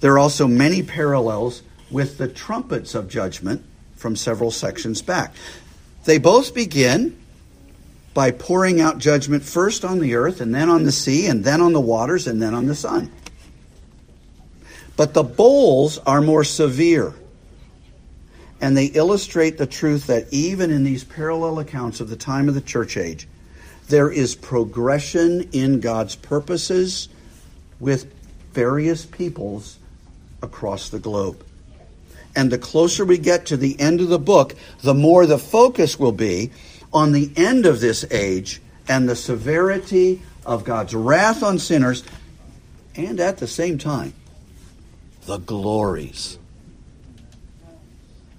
There 0.00 0.14
are 0.14 0.18
also 0.18 0.46
many 0.46 0.82
parallels 0.82 1.62
with 1.90 2.16
the 2.16 2.28
trumpets 2.28 2.94
of 2.94 3.08
judgment 3.08 3.64
from 3.96 4.16
several 4.16 4.50
sections 4.50 5.02
back. 5.02 5.34
They 6.04 6.16
both 6.16 6.54
begin 6.54 7.18
by 8.14 8.30
pouring 8.30 8.80
out 8.80 8.98
judgment 8.98 9.42
first 9.42 9.84
on 9.84 9.98
the 9.98 10.14
earth, 10.14 10.40
and 10.40 10.54
then 10.54 10.68
on 10.68 10.84
the 10.84 10.92
sea, 10.92 11.26
and 11.26 11.44
then 11.44 11.60
on 11.60 11.72
the 11.72 11.80
waters, 11.80 12.26
and 12.26 12.40
then 12.42 12.54
on 12.54 12.66
the 12.66 12.74
sun. 12.74 13.12
But 14.96 15.14
the 15.14 15.22
bowls 15.22 15.98
are 15.98 16.20
more 16.20 16.44
severe. 16.44 17.14
And 18.60 18.76
they 18.76 18.86
illustrate 18.86 19.58
the 19.58 19.66
truth 19.66 20.06
that 20.08 20.26
even 20.32 20.70
in 20.70 20.82
these 20.82 21.04
parallel 21.04 21.60
accounts 21.60 22.00
of 22.00 22.10
the 22.10 22.16
time 22.16 22.48
of 22.48 22.54
the 22.54 22.60
church 22.60 22.96
age, 22.96 23.28
there 23.90 24.10
is 24.10 24.34
progression 24.34 25.48
in 25.52 25.80
God's 25.80 26.14
purposes 26.14 27.08
with 27.78 28.12
various 28.52 29.04
peoples 29.04 29.78
across 30.42 30.88
the 30.88 30.98
globe. 30.98 31.44
And 32.36 32.50
the 32.50 32.58
closer 32.58 33.04
we 33.04 33.18
get 33.18 33.46
to 33.46 33.56
the 33.56 33.78
end 33.80 34.00
of 34.00 34.08
the 34.08 34.18
book, 34.18 34.54
the 34.82 34.94
more 34.94 35.26
the 35.26 35.38
focus 35.38 35.98
will 35.98 36.12
be 36.12 36.52
on 36.92 37.12
the 37.12 37.32
end 37.36 37.66
of 37.66 37.80
this 37.80 38.04
age 38.12 38.60
and 38.88 39.08
the 39.08 39.16
severity 39.16 40.22
of 40.46 40.64
God's 40.64 40.94
wrath 40.94 41.42
on 41.42 41.58
sinners, 41.58 42.04
and 42.94 43.20
at 43.20 43.38
the 43.38 43.46
same 43.46 43.78
time, 43.78 44.14
the 45.26 45.38
glories 45.38 46.38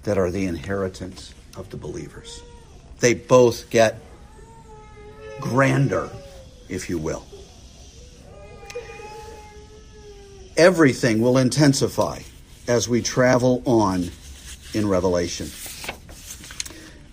that 0.02 0.18
are 0.18 0.30
the 0.30 0.46
inheritance 0.46 1.34
of 1.56 1.70
the 1.70 1.76
believers. 1.76 2.42
they 3.00 3.14
both 3.14 3.68
get 3.70 4.00
grander, 5.42 6.08
if 6.70 6.88
you 6.88 6.96
will. 6.96 7.26
Everything 10.56 11.20
will 11.20 11.36
intensify 11.36 12.20
as 12.66 12.88
we 12.88 13.02
travel 13.02 13.62
on 13.66 14.10
in 14.72 14.88
Revelation. 14.88 15.50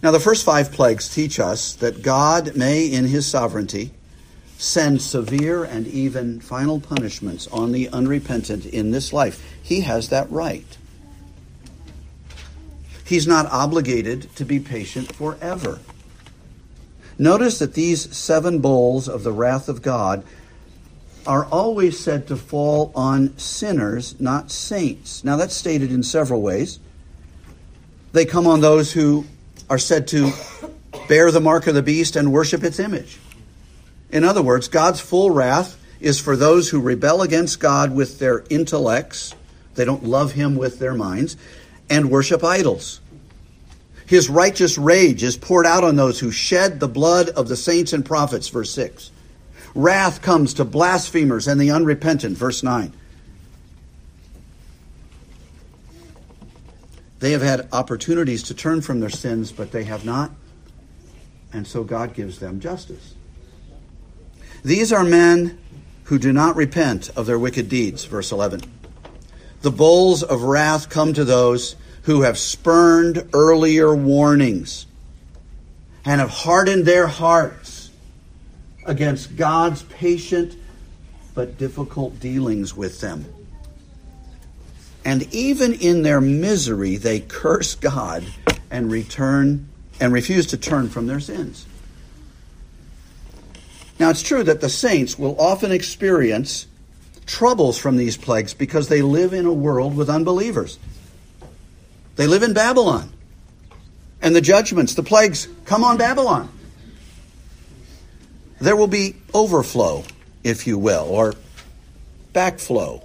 Now, 0.02 0.12
the 0.12 0.20
first 0.20 0.46
five 0.46 0.72
plagues 0.72 1.14
teach 1.14 1.40
us 1.40 1.74
that 1.76 2.02
God 2.02 2.56
may, 2.56 2.86
in 2.86 3.06
his 3.06 3.26
sovereignty, 3.26 3.92
send 4.58 5.02
severe 5.02 5.64
and 5.64 5.88
even 5.88 6.40
final 6.40 6.80
punishments 6.80 7.48
on 7.48 7.72
the 7.72 7.90
unrepentant 7.90 8.66
in 8.66 8.92
this 8.92 9.12
life. 9.12 9.44
He 9.62 9.82
has 9.82 10.10
that 10.10 10.30
right. 10.32 10.78
He's 13.04 13.28
not 13.28 13.48
obligated 13.48 14.34
to 14.36 14.46
be 14.46 14.60
patient 14.60 15.16
forever. 15.16 15.80
Notice 17.20 17.60
that 17.60 17.74
these 17.74 18.16
seven 18.16 18.60
bowls 18.60 19.10
of 19.10 19.24
the 19.24 19.34
wrath 19.34 19.68
of 19.68 19.82
God 19.82 20.24
are 21.28 21.46
always 21.46 22.00
said 22.00 22.28
to 22.28 22.38
fall 22.38 22.94
on 22.96 23.38
sinners, 23.38 24.20
not 24.22 24.50
saints. 24.50 25.24
Now, 25.26 25.36
that's 25.36 25.54
stated 25.54 25.92
in 25.92 26.02
several 26.02 26.42
ways. 26.42 26.80
They 28.14 28.26
come 28.26 28.48
on 28.48 28.62
those 28.62 28.94
who 28.94 29.26
are 29.70 29.78
said 29.78 30.08
to 30.08 30.32
bear 31.10 31.30
the 31.30 31.42
mark 31.42 31.68
of 31.68 31.76
the 31.76 31.84
beast 31.84 32.16
and 32.16 32.32
worship 32.32 32.64
its 32.64 32.80
image. 32.80 33.20
In 34.12 34.24
other 34.24 34.42
words, 34.42 34.70
God's 34.70 35.02
full 35.02 35.30
wrath 35.30 35.78
is 36.00 36.22
for 36.22 36.38
those 36.38 36.70
who 36.70 36.80
rebel 36.80 37.22
against 37.22 37.60
God 37.60 37.94
with 37.94 38.18
their 38.20 38.46
intellects, 38.50 39.36
they 39.76 39.84
don't 39.84 40.06
love 40.06 40.32
Him 40.32 40.56
with 40.56 40.80
their 40.80 40.96
minds, 40.96 41.36
and 41.90 42.10
worship 42.10 42.44
idols. 42.44 43.02
His 44.10 44.28
righteous 44.28 44.76
rage 44.76 45.22
is 45.22 45.38
poured 45.38 45.68
out 45.68 45.84
on 45.84 45.96
those 45.96 46.20
who 46.20 46.32
shed 46.32 46.80
the 46.80 46.88
blood 46.88 47.30
of 47.30 47.48
the 47.48 47.56
saints 47.56 47.94
and 47.94 48.04
prophets, 48.04 48.48
verse 48.48 48.72
6. 48.72 49.12
Wrath 49.76 50.24
comes 50.24 50.56
to 50.56 50.66
blasphemers 50.66 51.48
and 51.48 51.62
the 51.62 51.70
unrepentant, 51.70 52.36
verse 52.36 52.64
9. 52.64 52.92
They 57.20 57.34
have 57.34 57.44
had 57.44 57.70
opportunities 57.72 58.42
to 58.46 58.56
turn 58.56 58.82
from 58.82 59.00
their 59.00 59.12
sins, 59.12 59.52
but 59.52 59.72
they 59.72 59.84
have 59.84 60.04
not. 60.04 60.32
And 61.54 61.68
so 61.68 61.84
God 61.84 62.16
gives 62.16 62.40
them 62.40 62.60
justice. 62.60 63.14
These 64.64 64.92
are 64.92 65.04
men 65.04 65.60
who 66.06 66.18
do 66.18 66.34
not 66.34 66.56
repent 66.56 67.12
of 67.16 67.28
their 67.28 67.38
wicked 67.38 67.70
deeds, 67.70 68.06
verse 68.06 68.32
11. 68.32 68.62
The 69.62 69.70
bowls 69.70 70.24
of 70.24 70.42
wrath 70.42 70.90
come 70.90 71.14
to 71.14 71.24
those 71.24 71.76
who 72.10 72.24
have 72.24 72.40
spurned 72.40 73.24
earlier 73.36 73.94
warnings 73.94 74.88
and 76.04 76.20
have 76.20 76.32
hardened 76.32 76.84
their 76.84 77.06
hearts 77.06 77.92
against 78.84 79.36
God's 79.36 79.84
patient 79.84 80.56
but 81.36 81.60
difficult 81.60 82.20
dealings 82.20 82.76
with 82.76 83.00
them. 83.00 83.32
And 85.06 85.32
even 85.32 85.74
in 85.74 86.02
their 86.02 86.20
misery, 86.20 86.96
they 86.98 87.20
curse 87.20 87.76
God 87.76 88.26
and 88.72 88.92
return 88.92 89.70
and 90.00 90.12
refuse 90.12 90.48
to 90.48 90.58
turn 90.58 90.90
from 90.90 91.06
their 91.06 91.20
sins. 91.20 91.68
Now, 94.00 94.10
it's 94.10 94.24
true 94.24 94.42
that 94.46 94.62
the 94.62 94.70
saints 94.70 95.20
will 95.20 95.40
often 95.40 95.72
experience 95.72 96.66
troubles 97.28 97.78
from 97.78 97.98
these 97.98 98.18
plagues 98.18 98.56
because 98.56 98.88
they 98.88 99.04
live 99.04 99.32
in 99.32 99.46
a 99.46 99.54
world 99.54 99.96
with 99.96 100.10
unbelievers. 100.10 100.80
They 102.20 102.28
live 102.28 102.44
in 102.44 102.52
Babylon. 102.52 103.14
And 104.22 104.36
the 104.36 104.42
judgments, 104.42 104.94
the 104.94 105.04
plagues 105.04 105.48
come 105.64 105.86
on 105.86 105.96
Babylon. 105.96 106.50
There 108.60 108.76
will 108.76 108.88
be 108.88 109.16
overflow, 109.34 110.04
if 110.44 110.68
you 110.68 110.78
will, 110.78 111.06
or 111.08 111.36
backflow, 112.34 113.02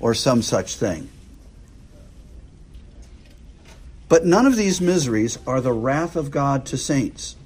or 0.00 0.14
some 0.14 0.40
such 0.40 0.76
thing. 0.76 1.10
But 4.08 4.24
none 4.24 4.46
of 4.46 4.56
these 4.56 4.80
miseries 4.80 5.38
are 5.46 5.60
the 5.60 5.74
wrath 5.74 6.16
of 6.16 6.30
God 6.30 6.64
to 6.64 6.78
saints. 6.78 7.36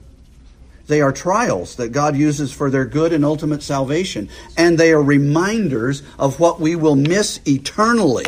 They 0.86 1.00
are 1.00 1.10
trials 1.10 1.74
that 1.74 1.88
God 1.88 2.14
uses 2.14 2.52
for 2.52 2.70
their 2.70 2.84
good 2.84 3.12
and 3.12 3.24
ultimate 3.24 3.64
salvation, 3.64 4.28
and 4.56 4.78
they 4.78 4.92
are 4.92 5.02
reminders 5.02 6.04
of 6.20 6.38
what 6.38 6.60
we 6.60 6.76
will 6.76 6.94
miss 6.94 7.40
eternally. 7.44 8.26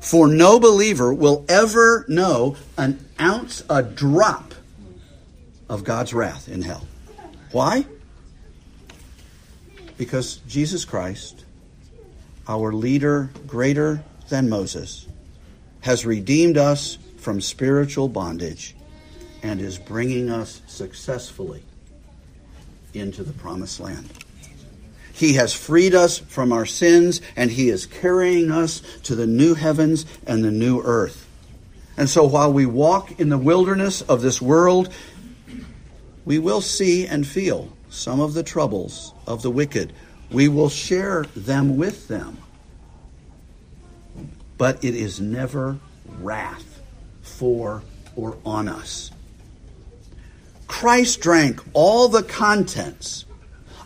For 0.00 0.26
no 0.26 0.58
believer 0.58 1.12
will 1.12 1.44
ever 1.48 2.04
know 2.08 2.56
an 2.76 3.04
ounce, 3.20 3.62
a 3.68 3.82
drop 3.82 4.54
of 5.68 5.84
God's 5.84 6.14
wrath 6.14 6.48
in 6.48 6.62
hell. 6.62 6.86
Why? 7.52 7.84
Because 9.98 10.36
Jesus 10.48 10.84
Christ, 10.84 11.44
our 12.48 12.72
leader 12.72 13.30
greater 13.46 14.02
than 14.30 14.48
Moses, 14.48 15.06
has 15.80 16.06
redeemed 16.06 16.56
us 16.56 16.96
from 17.18 17.40
spiritual 17.40 18.08
bondage 18.08 18.74
and 19.42 19.60
is 19.60 19.78
bringing 19.78 20.30
us 20.30 20.62
successfully 20.66 21.62
into 22.94 23.22
the 23.22 23.32
promised 23.34 23.80
land. 23.80 24.08
He 25.20 25.34
has 25.34 25.52
freed 25.52 25.94
us 25.94 26.16
from 26.16 26.50
our 26.50 26.64
sins 26.64 27.20
and 27.36 27.50
He 27.50 27.68
is 27.68 27.84
carrying 27.84 28.50
us 28.50 28.80
to 29.02 29.14
the 29.14 29.26
new 29.26 29.54
heavens 29.54 30.06
and 30.26 30.42
the 30.42 30.50
new 30.50 30.80
earth. 30.80 31.28
And 31.98 32.08
so 32.08 32.24
while 32.24 32.50
we 32.50 32.64
walk 32.64 33.20
in 33.20 33.28
the 33.28 33.36
wilderness 33.36 34.00
of 34.00 34.22
this 34.22 34.40
world, 34.40 34.90
we 36.24 36.38
will 36.38 36.62
see 36.62 37.06
and 37.06 37.26
feel 37.26 37.70
some 37.90 38.18
of 38.18 38.32
the 38.32 38.42
troubles 38.42 39.12
of 39.26 39.42
the 39.42 39.50
wicked. 39.50 39.92
We 40.30 40.48
will 40.48 40.70
share 40.70 41.24
them 41.36 41.76
with 41.76 42.08
them. 42.08 42.38
But 44.56 44.82
it 44.82 44.94
is 44.94 45.20
never 45.20 45.78
wrath 46.18 46.80
for 47.20 47.82
or 48.16 48.38
on 48.46 48.68
us. 48.68 49.10
Christ 50.66 51.20
drank 51.20 51.60
all 51.74 52.08
the 52.08 52.22
contents 52.22 53.26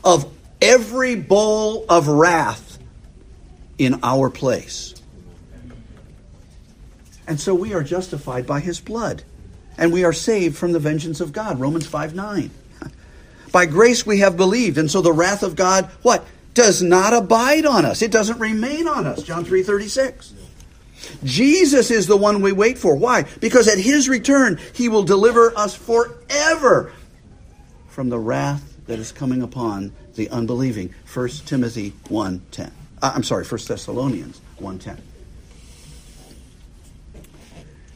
of 0.04 0.30
every 0.64 1.14
bowl 1.14 1.84
of 1.88 2.08
wrath 2.08 2.78
in 3.78 4.00
our 4.02 4.30
place. 4.30 4.94
And 7.26 7.38
so 7.38 7.54
we 7.54 7.74
are 7.74 7.82
justified 7.82 8.46
by 8.46 8.60
his 8.60 8.80
blood. 8.80 9.22
And 9.76 9.92
we 9.92 10.04
are 10.04 10.12
saved 10.12 10.56
from 10.56 10.72
the 10.72 10.78
vengeance 10.78 11.20
of 11.20 11.32
God. 11.32 11.60
Romans 11.60 11.86
5 11.86 12.14
9. 12.14 12.50
By 13.52 13.66
grace 13.66 14.06
we 14.06 14.20
have 14.20 14.36
believed. 14.36 14.78
And 14.78 14.90
so 14.90 15.00
the 15.00 15.12
wrath 15.12 15.42
of 15.42 15.56
God, 15.56 15.86
what? 16.02 16.24
Does 16.54 16.82
not 16.82 17.12
abide 17.12 17.66
on 17.66 17.84
us. 17.84 18.00
It 18.00 18.12
doesn't 18.12 18.38
remain 18.38 18.86
on 18.86 19.06
us. 19.06 19.22
John 19.22 19.44
3 19.44 19.62
36. 19.62 20.32
Jesus 21.24 21.90
is 21.90 22.06
the 22.06 22.16
one 22.16 22.40
we 22.40 22.52
wait 22.52 22.78
for. 22.78 22.94
Why? 22.94 23.24
Because 23.40 23.68
at 23.68 23.78
his 23.78 24.08
return, 24.08 24.58
he 24.72 24.88
will 24.88 25.02
deliver 25.02 25.56
us 25.56 25.74
forever 25.74 26.92
from 27.88 28.08
the 28.08 28.18
wrath 28.18 28.76
that 28.86 28.98
is 28.98 29.12
coming 29.12 29.42
upon 29.42 29.92
the 30.14 30.28
unbelieving. 30.30 30.94
1 31.12 31.28
Timothy 31.46 31.92
1:10. 32.08 32.70
Uh, 33.02 33.12
I'm 33.14 33.22
sorry, 33.22 33.44
1 33.44 33.68
Thessalonians 33.68 34.40
1:10. 34.58 34.98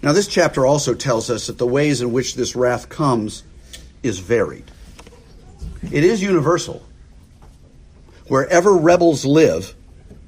Now 0.02 0.12
this 0.12 0.28
chapter 0.28 0.64
also 0.64 0.94
tells 0.94 1.28
us 1.30 1.48
that 1.48 1.58
the 1.58 1.66
ways 1.66 2.00
in 2.00 2.12
which 2.12 2.34
this 2.34 2.54
wrath 2.54 2.88
comes 2.88 3.42
is 4.02 4.18
varied. 4.18 4.70
It 5.90 6.04
is 6.04 6.22
universal. 6.22 6.84
Wherever 8.28 8.76
rebels 8.76 9.24
live, 9.24 9.74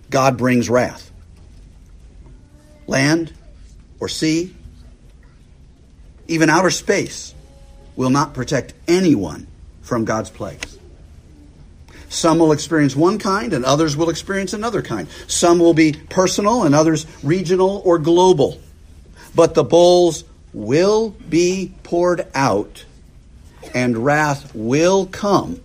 God 0.09 0.37
brings 0.37 0.69
wrath 0.69 1.11
land 2.91 3.33
or 4.01 4.09
sea, 4.09 4.55
even 6.27 6.51
outer 6.51 6.71
space, 6.71 7.35
will 7.97 8.11
not 8.11 8.35
protect 8.35 8.75
anyone 8.89 9.47
from 9.81 10.05
God's 10.05 10.29
plagues. 10.29 10.70
Some 12.11 12.41
will 12.41 12.51
experience 12.51 12.97
one 12.97 13.21
kind 13.21 13.53
and 13.53 13.65
others 13.65 13.97
will 13.97 14.11
experience 14.11 14.53
another 14.53 14.83
kind. 14.83 15.09
Some 15.29 15.61
will 15.61 15.75
be 15.75 15.93
personal 15.93 16.65
and 16.65 16.75
others 16.75 17.07
regional 17.23 17.81
or 17.85 17.99
global. 18.01 18.61
But 19.33 19.55
the 19.55 19.63
bowls 19.63 20.25
will 20.53 21.11
be 21.29 21.73
poured 21.85 22.27
out 22.35 22.85
and 23.75 23.97
wrath 23.97 24.53
will 24.57 25.07
come 25.07 25.61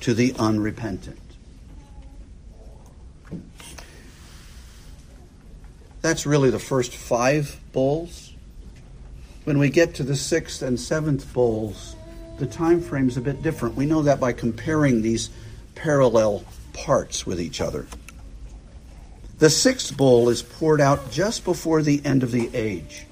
to 0.00 0.14
the 0.14 0.34
unrepentant. 0.38 1.20
That's 6.00 6.24
really 6.24 6.48
the 6.48 6.58
first 6.58 6.94
five 6.94 7.60
bowls. 7.72 8.32
When 9.44 9.58
we 9.58 9.68
get 9.68 9.94
to 9.96 10.04
the 10.04 10.16
sixth 10.16 10.62
and 10.62 10.80
seventh 10.80 11.30
bowls, 11.34 11.96
the 12.38 12.46
time 12.46 12.80
frame's 12.80 13.18
a 13.18 13.20
bit 13.20 13.42
different. 13.42 13.74
We 13.74 13.84
know 13.84 14.02
that 14.02 14.20
by 14.20 14.32
comparing 14.32 15.02
these 15.02 15.28
parallel 15.76 16.44
parts 16.72 17.24
with 17.24 17.40
each 17.40 17.60
other. 17.60 17.86
The 19.38 19.50
sixth 19.50 19.96
bowl 19.96 20.28
is 20.28 20.42
poured 20.42 20.80
out 20.80 21.10
just 21.12 21.44
before 21.44 21.82
the 21.82 22.00
end 22.04 22.22
of 22.22 22.32
the 22.32 22.50
age. 22.54 23.06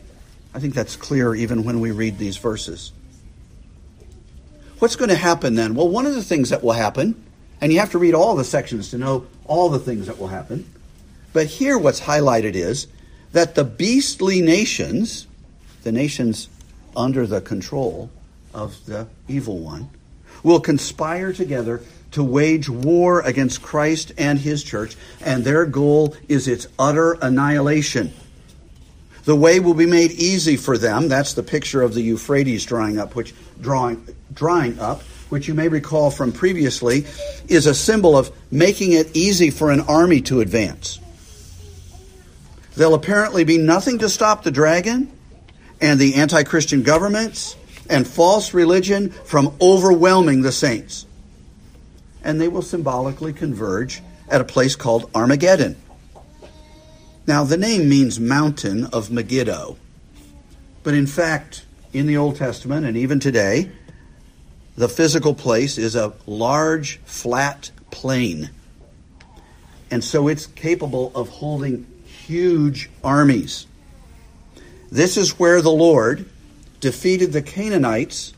I 0.54 0.58
think 0.58 0.74
that's 0.74 0.96
clear 0.96 1.34
even 1.34 1.64
when 1.64 1.80
we 1.80 1.90
read 1.90 2.18
these 2.18 2.36
verses. 2.36 2.92
what's 4.78 4.96
going 4.96 5.10
to 5.10 5.16
happen 5.16 5.54
then? 5.54 5.74
Well, 5.74 5.88
one 5.88 6.06
of 6.06 6.14
the 6.14 6.22
things 6.22 6.50
that 6.50 6.62
will 6.62 6.72
happen, 6.72 7.22
and 7.60 7.72
you 7.72 7.78
have 7.78 7.92
to 7.92 7.98
read 7.98 8.14
all 8.14 8.34
the 8.36 8.44
sections 8.44 8.90
to 8.90 8.98
know 8.98 9.26
all 9.46 9.68
the 9.68 9.78
things 9.78 10.06
that 10.06 10.18
will 10.18 10.28
happen. 10.28 10.70
But 11.32 11.46
here, 11.46 11.78
what's 11.78 12.00
highlighted 12.00 12.54
is 12.54 12.86
that 13.32 13.54
the 13.54 13.64
beastly 13.64 14.40
nations, 14.40 15.26
the 15.82 15.92
nations 15.92 16.48
under 16.96 17.26
the 17.26 17.40
control 17.40 18.10
of 18.52 18.84
the 18.86 19.08
evil 19.28 19.58
one, 19.58 19.90
will 20.42 20.60
conspire 20.60 21.32
together 21.32 21.82
to 22.14 22.24
wage 22.24 22.68
war 22.68 23.20
against 23.20 23.60
Christ 23.60 24.12
and 24.16 24.38
his 24.38 24.62
church, 24.62 24.96
and 25.20 25.44
their 25.44 25.66
goal 25.66 26.16
is 26.28 26.48
its 26.48 26.66
utter 26.78 27.12
annihilation. 27.14 28.12
The 29.24 29.34
way 29.34 29.58
will 29.58 29.74
be 29.74 29.86
made 29.86 30.12
easy 30.12 30.56
for 30.56 30.78
them. 30.78 31.08
That's 31.08 31.34
the 31.34 31.42
picture 31.42 31.82
of 31.82 31.94
the 31.94 32.02
Euphrates 32.02 32.64
drying 32.64 32.98
up, 32.98 33.14
which 33.14 33.34
drawing 33.60 34.06
drying 34.32 34.78
up, 34.78 35.02
which 35.28 35.48
you 35.48 35.54
may 35.54 35.68
recall 35.68 36.10
from 36.10 36.30
previously, 36.30 37.06
is 37.48 37.66
a 37.66 37.74
symbol 37.74 38.16
of 38.16 38.30
making 38.50 38.92
it 38.92 39.16
easy 39.16 39.50
for 39.50 39.70
an 39.70 39.80
army 39.82 40.20
to 40.22 40.40
advance. 40.40 41.00
There'll 42.76 42.94
apparently 42.94 43.44
be 43.44 43.58
nothing 43.58 43.98
to 44.00 44.08
stop 44.08 44.42
the 44.42 44.50
dragon 44.50 45.10
and 45.80 45.98
the 45.98 46.14
anti 46.14 46.44
Christian 46.44 46.82
governments 46.82 47.56
and 47.90 48.06
false 48.06 48.54
religion 48.54 49.10
from 49.10 49.54
overwhelming 49.60 50.42
the 50.42 50.52
saints. 50.52 51.06
And 52.24 52.40
they 52.40 52.48
will 52.48 52.62
symbolically 52.62 53.32
converge 53.32 54.02
at 54.28 54.40
a 54.40 54.44
place 54.44 54.74
called 54.74 55.10
Armageddon. 55.14 55.76
Now, 57.26 57.44
the 57.44 57.56
name 57.56 57.88
means 57.88 58.18
mountain 58.18 58.86
of 58.86 59.10
Megiddo. 59.10 59.76
But 60.82 60.94
in 60.94 61.06
fact, 61.06 61.64
in 61.92 62.06
the 62.06 62.16
Old 62.16 62.36
Testament 62.36 62.84
and 62.84 62.96
even 62.96 63.20
today, 63.20 63.70
the 64.76 64.88
physical 64.88 65.34
place 65.34 65.78
is 65.78 65.94
a 65.94 66.12
large, 66.26 66.98
flat 67.04 67.70
plain. 67.90 68.50
And 69.90 70.02
so 70.02 70.28
it's 70.28 70.46
capable 70.46 71.12
of 71.14 71.28
holding 71.28 71.86
huge 72.04 72.90
armies. 73.02 73.66
This 74.90 75.16
is 75.16 75.38
where 75.38 75.62
the 75.62 75.70
Lord 75.70 76.28
defeated 76.80 77.32
the 77.32 77.42
Canaanites 77.42 78.34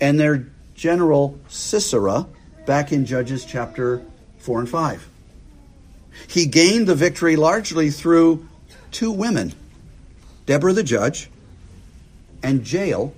and 0.00 0.18
their 0.18 0.46
general 0.74 1.38
Sisera 1.48 2.26
back 2.70 2.92
in 2.92 3.04
Judges 3.04 3.44
chapter 3.44 4.00
4 4.38 4.60
and 4.60 4.68
5. 4.68 5.08
He 6.28 6.46
gained 6.46 6.86
the 6.86 6.94
victory 6.94 7.34
largely 7.34 7.90
through 7.90 8.46
two 8.92 9.10
women 9.10 9.54
Deborah 10.46 10.72
the 10.72 10.84
judge 10.84 11.28
and 12.44 12.72
Jael, 12.72 13.12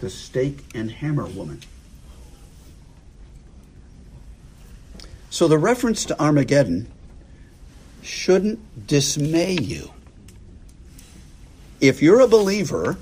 the 0.00 0.10
stake 0.10 0.58
and 0.74 0.90
hammer 0.90 1.24
woman. 1.24 1.62
So 5.30 5.48
the 5.48 5.56
reference 5.56 6.04
to 6.04 6.22
Armageddon 6.22 6.92
shouldn't 8.02 8.86
dismay 8.86 9.54
you. 9.54 9.92
If 11.80 12.02
you're 12.02 12.20
a 12.20 12.28
believer, 12.28 12.98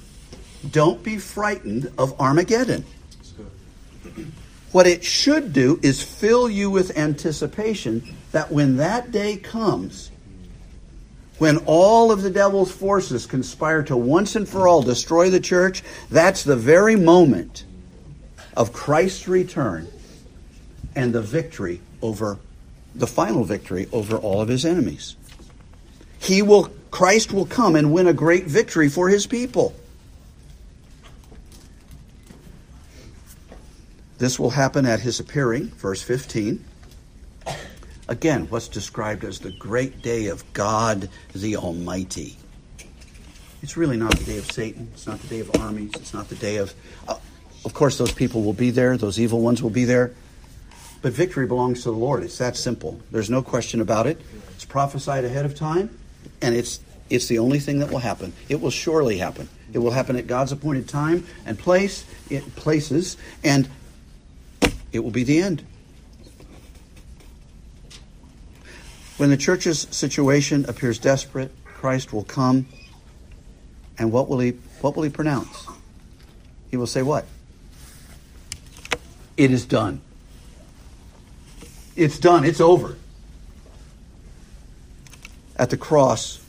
don't 0.71 1.03
be 1.03 1.19
frightened 1.19 1.91
of 1.99 2.21
Armageddon. 2.21 2.85
What 4.73 4.87
it 4.87 5.03
should 5.03 5.53
do 5.53 5.81
is 5.83 6.03
fill 6.03 6.49
you 6.49 6.71
with 6.71 6.97
anticipation 6.97 8.17
that 8.33 8.53
when 8.53 8.77
that 8.77 9.11
day 9.11 9.37
comes, 9.37 10.11
when 11.39 11.59
all 11.67 12.13
of 12.13 12.23
the 12.23 12.31
devil's 12.31 12.71
forces 12.71 13.25
conspire 13.25 13.83
to 13.85 13.97
once 13.97 14.37
and 14.37 14.49
for 14.49 14.69
all 14.69 14.83
destroy 14.83 15.31
the 15.31 15.41
church, 15.41 15.83
that's 16.11 16.43
the 16.43 16.57
very 16.57 16.97
moment 16.97 17.65
of 18.57 18.73
Christ's 18.73 19.29
return 19.29 19.89
and 20.95 21.13
the 21.13 21.23
victory 21.23 21.81
over 22.03 22.39
the 22.95 23.07
final 23.07 23.45
victory 23.45 23.89
over 23.93 24.17
all 24.17 24.41
of 24.41 24.49
his 24.49 24.65
enemies. 24.65 25.17
He 26.19 26.43
will 26.43 26.71
Christ 26.91 27.33
will 27.33 27.47
come 27.47 27.77
and 27.77 27.93
win 27.93 28.09
a 28.09 28.13
great 28.13 28.47
victory 28.47 28.89
for 28.89 29.09
his 29.09 29.27
people. 29.27 29.75
This 34.19 34.39
will 34.39 34.51
happen 34.51 34.85
at 34.85 35.01
his 35.01 35.21
appearing, 35.21 35.69
verse 35.69 36.03
15. 36.03 36.65
Again, 38.09 38.47
what's 38.51 38.67
described 38.67 39.23
as 39.25 39.39
the 39.39 39.53
great 39.53 40.03
day 40.03 40.27
of 40.27 40.51
God 40.53 41.09
the 41.35 41.57
Almighty. 41.57 42.37
It's 43.63 43.77
really 43.77 43.97
not 43.97 44.17
the 44.17 44.25
day 44.25 44.39
of 44.39 44.51
Satan. 44.51 44.89
It's 44.93 45.07
not 45.07 45.21
the 45.21 45.29
day 45.29 45.41
of 45.41 45.51
armies. 45.61 45.93
It's 45.95 46.15
not 46.15 46.29
the 46.29 46.35
day 46.35 46.57
of. 46.57 46.75
Uh, 47.07 47.17
of 47.65 47.75
course, 47.75 47.99
those 47.99 48.13
people 48.13 48.43
will 48.43 48.53
be 48.53 48.71
there, 48.71 48.97
those 48.97 49.21
evil 49.21 49.41
ones 49.41 49.63
will 49.63 49.71
be 49.71 49.85
there. 49.85 50.13
But 51.03 51.13
victory 51.13 51.47
belongs 51.47 51.83
to 51.83 51.91
the 51.91 51.97
Lord. 51.97 52.23
It's 52.23 52.39
that 52.39 52.57
simple. 52.57 53.01
There's 53.11 53.31
no 53.31 53.43
question 53.43 53.81
about 53.81 54.07
it. 54.07 54.21
It's 54.55 54.65
prophesied 54.65 55.25
ahead 55.25 55.45
of 55.45 55.55
time, 55.55 55.97
and 56.43 56.55
it's 56.55 56.81
it's 57.11 57.27
the 57.27 57.39
only 57.39 57.59
thing 57.59 57.79
that 57.79 57.91
will 57.91 57.99
happen. 57.99 58.33
It 58.49 58.61
will 58.61 58.71
surely 58.71 59.19
happen. 59.19 59.49
It 59.73 59.79
will 59.79 59.91
happen 59.91 60.17
at 60.17 60.27
God's 60.27 60.53
appointed 60.53 60.89
time 60.89 61.27
and 61.47 61.59
place, 61.59 62.05
it 62.31 62.55
places, 62.57 63.17
and 63.45 63.69
it 64.93 65.01
will 65.01 65.11
be 65.11 65.25
the 65.25 65.41
end. 65.41 65.63
When 69.17 69.31
the 69.31 69.37
church's 69.37 69.89
situation 69.91 70.65
appears 70.69 70.99
desperate, 70.99 71.51
Christ 71.65 72.13
will 72.13 72.25
come, 72.25 72.67
and 73.99 74.13
what 74.13 74.29
will 74.29 74.39
he 74.39 74.51
what 74.81 74.95
will 74.95 75.03
he 75.03 75.11
pronounce? 75.11 75.67
He 76.71 76.77
will 76.77 76.87
say 76.87 77.03
what? 77.03 77.27
It 79.37 79.51
is 79.51 79.65
done. 79.65 80.01
It's 81.97 82.19
done. 82.19 82.45
It's 82.45 82.61
over. 82.61 82.97
At 85.57 85.71
the 85.71 85.77
cross, 85.77 86.41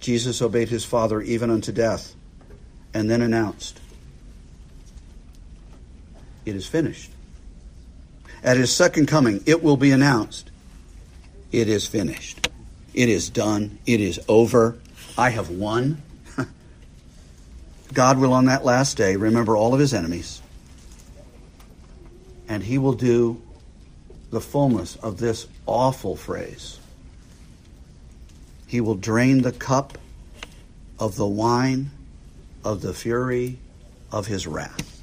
Jesus 0.00 0.40
obeyed 0.40 0.70
his 0.70 0.84
Father 0.84 1.20
even 1.20 1.50
unto 1.50 1.72
death, 1.72 2.14
and 2.94 3.10
then 3.10 3.20
announced, 3.20 3.79
It 6.44 6.54
is 6.54 6.66
finished. 6.66 7.10
At 8.42 8.56
his 8.56 8.74
second 8.74 9.06
coming, 9.06 9.42
it 9.46 9.62
will 9.62 9.76
be 9.76 9.90
announced, 9.90 10.50
It 11.52 11.68
is 11.68 11.86
finished. 11.86 12.48
It 12.94 13.08
is 13.08 13.30
done. 13.30 13.78
It 13.86 14.00
is 14.00 14.20
over. 14.28 14.78
I 15.16 15.30
have 15.30 15.50
won. 15.50 16.02
God 17.92 18.18
will, 18.18 18.32
on 18.32 18.46
that 18.46 18.64
last 18.64 18.96
day, 18.96 19.16
remember 19.16 19.56
all 19.56 19.74
of 19.74 19.80
his 19.80 19.94
enemies, 19.94 20.40
and 22.48 22.62
he 22.62 22.78
will 22.78 22.94
do 22.94 23.40
the 24.30 24.40
fullness 24.40 24.96
of 24.96 25.18
this 25.18 25.46
awful 25.66 26.16
phrase. 26.16 26.78
He 28.66 28.80
will 28.80 28.94
drain 28.94 29.42
the 29.42 29.52
cup 29.52 29.98
of 30.98 31.16
the 31.16 31.26
wine 31.26 31.90
of 32.64 32.80
the 32.80 32.94
fury 32.94 33.58
of 34.12 34.26
his 34.26 34.46
wrath. 34.46 34.99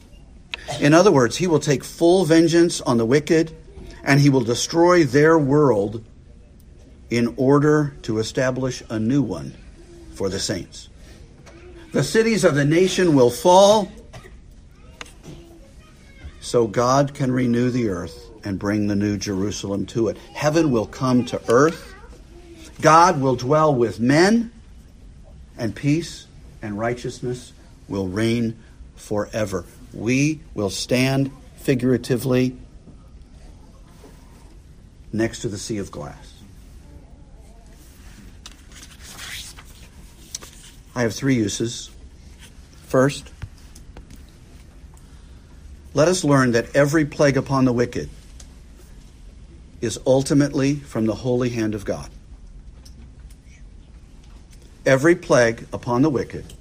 In 0.79 0.93
other 0.93 1.11
words, 1.11 1.37
he 1.37 1.47
will 1.47 1.59
take 1.59 1.83
full 1.83 2.25
vengeance 2.25 2.81
on 2.81 2.97
the 2.97 3.05
wicked 3.05 3.55
and 4.03 4.19
he 4.19 4.29
will 4.29 4.41
destroy 4.41 5.03
their 5.03 5.37
world 5.37 6.03
in 7.09 7.33
order 7.37 7.95
to 8.03 8.19
establish 8.19 8.83
a 8.89 8.99
new 8.99 9.21
one 9.21 9.53
for 10.13 10.29
the 10.29 10.39
saints. 10.39 10.89
The 11.93 12.03
cities 12.03 12.43
of 12.43 12.55
the 12.55 12.65
nation 12.65 13.15
will 13.15 13.29
fall 13.29 13.91
so 16.39 16.67
God 16.67 17.13
can 17.13 17.31
renew 17.31 17.69
the 17.69 17.89
earth 17.89 18.29
and 18.43 18.57
bring 18.57 18.87
the 18.87 18.95
new 18.95 19.17
Jerusalem 19.17 19.85
to 19.87 20.07
it. 20.07 20.17
Heaven 20.33 20.71
will 20.71 20.85
come 20.85 21.25
to 21.25 21.41
earth. 21.49 21.93
God 22.79 23.19
will 23.19 23.35
dwell 23.35 23.73
with 23.75 23.99
men, 23.99 24.51
and 25.57 25.75
peace 25.75 26.27
and 26.61 26.77
righteousness 26.77 27.51
will 27.89 28.07
reign 28.07 28.57
forever. 28.95 29.65
We 29.97 30.41
will 30.53 30.69
stand 30.69 31.31
figuratively 31.55 32.55
next 35.11 35.39
to 35.39 35.49
the 35.49 35.57
sea 35.57 35.79
of 35.79 35.89
glass. 35.89 36.35
I 40.95 41.01
have 41.01 41.15
three 41.15 41.33
uses. 41.33 41.89
First, 42.85 43.31
let 45.95 46.07
us 46.07 46.23
learn 46.23 46.51
that 46.51 46.75
every 46.75 47.05
plague 47.05 47.35
upon 47.35 47.65
the 47.65 47.73
wicked 47.73 48.07
is 49.81 49.99
ultimately 50.05 50.75
from 50.75 51.07
the 51.07 51.15
holy 51.15 51.49
hand 51.49 51.73
of 51.73 51.85
God. 51.85 52.11
Every 54.85 55.15
plague 55.15 55.65
upon 55.73 56.03
the 56.03 56.09
wicked 56.11 56.53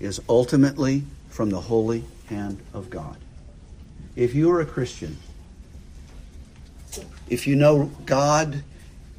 is 0.00 0.20
ultimately 0.28 1.04
from 1.30 1.50
the 1.50 1.60
holy 1.60 2.04
hand 2.26 2.60
of 2.72 2.90
God. 2.90 3.16
If 4.16 4.34
you 4.34 4.50
are 4.50 4.60
a 4.60 4.66
Christian, 4.66 5.18
if 7.28 7.46
you 7.46 7.56
know 7.56 7.90
God 8.06 8.62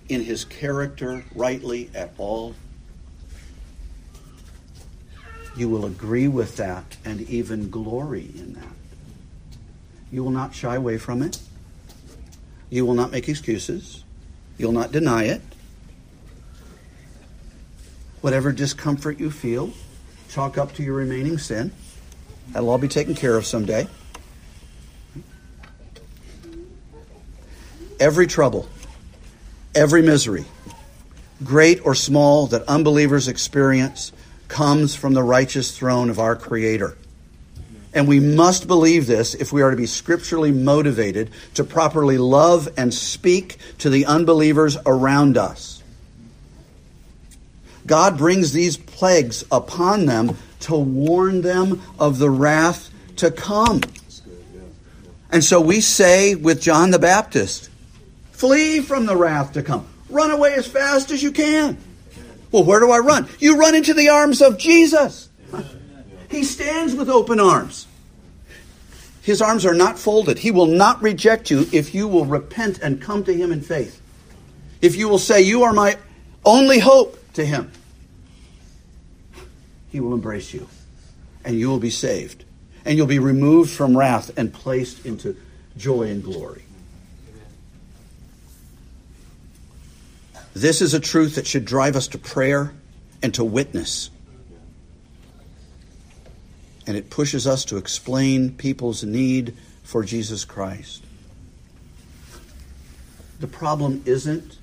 in 0.08 0.24
his 0.24 0.45
character 0.45 1.26
rightly 1.34 1.89
at 1.93 2.14
all, 2.18 2.56
you 5.56 5.70
will 5.70 5.86
agree 5.86 6.28
with 6.28 6.58
that 6.58 6.97
and 7.03 7.22
even 7.22 7.70
glory 7.70 8.30
in 8.36 8.53
that. 8.53 8.64
You 10.12 10.24
will 10.24 10.32
not 10.32 10.53
shy 10.53 10.76
away 10.76 10.97
from 10.97 11.22
it. 11.22 11.39
You 12.70 12.86
will 12.86 12.93
not 12.93 13.12
make 13.12 13.30
excuses. 13.30 14.03
You'll 14.58 14.72
not 14.72 14.91
deny 14.91 15.24
it. 15.26 15.41
Whatever 18.22 18.51
discomfort 18.51 19.20
you 19.20 19.30
feel, 19.30 19.72
chalk 20.30 20.58
up 20.58 20.74
to 20.74 20.84
your 20.84 20.95
remaining 20.95 21.38
sin. 21.38 21.72
That'll 22.51 22.69
all 22.69 22.77
be 22.77 22.87
taken 22.87 23.15
care 23.15 23.35
of 23.35 23.45
someday. 23.45 23.87
Every 27.99 28.27
trouble, 28.27 28.67
every 29.73 30.01
misery, 30.01 30.45
great 31.43 31.85
or 31.85 31.95
small, 31.95 32.47
that 32.47 32.63
unbelievers 32.63 33.27
experience 33.27 34.11
comes 34.47 34.95
from 34.95 35.13
the 35.13 35.23
righteous 35.23 35.77
throne 35.77 36.09
of 36.09 36.19
our 36.19 36.35
Creator. 36.35 36.97
And 37.93 38.09
we 38.09 38.19
must 38.19 38.67
believe 38.67 39.07
this 39.07 39.33
if 39.33 39.53
we 39.53 39.61
are 39.61 39.71
to 39.71 39.77
be 39.77 39.85
scripturally 39.85 40.51
motivated 40.51 41.31
to 41.53 41.63
properly 41.63 42.17
love 42.17 42.67
and 42.77 42.93
speak 42.93 43.57
to 43.79 43.89
the 43.89 44.05
unbelievers 44.05 44.77
around 44.85 45.37
us. 45.37 45.81
God 47.85 48.17
brings 48.17 48.51
these 48.51 48.75
plagues 48.75 49.45
upon 49.51 50.07
them 50.07 50.37
to 50.62 50.76
warn 50.76 51.41
them 51.41 51.82
of 51.99 52.20
the 52.20 52.30
wrath 52.30 52.89
to 53.18 53.32
come. 53.32 53.82
And 55.32 55.43
so 55.43 55.60
we 55.60 55.82
say 55.82 56.36
with 56.36 56.62
John 56.62 56.91
the 56.91 56.99
Baptist, 56.99 57.70
flee 58.32 58.82
from 58.82 59.06
the 59.06 59.16
wrath 59.16 59.53
to 59.53 59.64
come. 59.64 59.88
Run 60.10 60.32
away 60.32 60.53
as 60.53 60.68
fast 60.68 61.12
as 61.12 61.22
you 61.22 61.32
can. 61.32 61.78
Well, 62.51 62.64
where 62.64 62.80
do 62.80 62.91
I 62.91 62.99
run? 62.99 63.28
You 63.39 63.58
run 63.58 63.76
into 63.76 63.93
the 63.93 64.10
arms 64.10 64.41
of 64.41 64.58
Jesus. 64.58 65.30
He 66.30 66.43
stands 66.43 66.95
with 66.95 67.10
open 67.10 67.39
arms. 67.39 67.88
His 69.22 69.41
arms 69.41 69.66
are 69.66 69.74
not 69.74 69.97
folded. 69.97 70.38
He 70.38 70.51
will 70.51 70.68
not 70.68 71.01
reject 71.01 71.49
you 71.49 71.68
if 71.72 71.95
you 71.95 72.08
will 72.08 72.26
repent 72.26 72.80
and 72.80 73.01
come 73.01 73.24
to 73.24 73.34
Him 73.34 73.51
in 73.51 73.62
faith. 73.62 74.01
If 74.82 74.95
you 74.95 75.10
will 75.10 75.18
say, 75.18 75.41
You 75.41 75.64
are 75.64 75.74
my 75.74 75.97
only 76.45 76.78
hope 76.78 77.18
to 77.34 77.43
Him, 77.43 77.72
He 79.95 80.01
will 80.01 80.13
embrace 80.13 80.53
you 80.53 80.67
and 81.45 81.57
you 81.57 81.69
will 81.69 81.79
be 81.79 81.89
saved. 81.89 82.43
And 82.83 82.97
you'll 82.97 83.07
be 83.07 83.17
removed 83.17 83.71
from 83.71 83.97
wrath 83.97 84.29
and 84.37 84.53
placed 84.53 85.05
into 85.05 85.37
joy 85.77 86.09
and 86.09 86.21
glory. 86.21 86.63
This 90.53 90.81
is 90.81 90.93
a 90.93 90.99
truth 90.99 91.35
that 91.35 91.47
should 91.47 91.63
drive 91.63 91.95
us 91.95 92.09
to 92.09 92.17
prayer 92.17 92.73
and 93.23 93.33
to 93.35 93.45
witness. 93.45 94.09
And 96.85 96.97
it 96.97 97.09
pushes 97.09 97.47
us 97.47 97.63
to 97.63 97.77
explain 97.77 98.51
people's 98.51 99.05
need 99.05 99.55
for 99.85 100.03
Jesus 100.03 100.43
Christ. 100.43 101.05
The 103.39 103.47
problem 103.47 104.03
isn't 104.05 104.57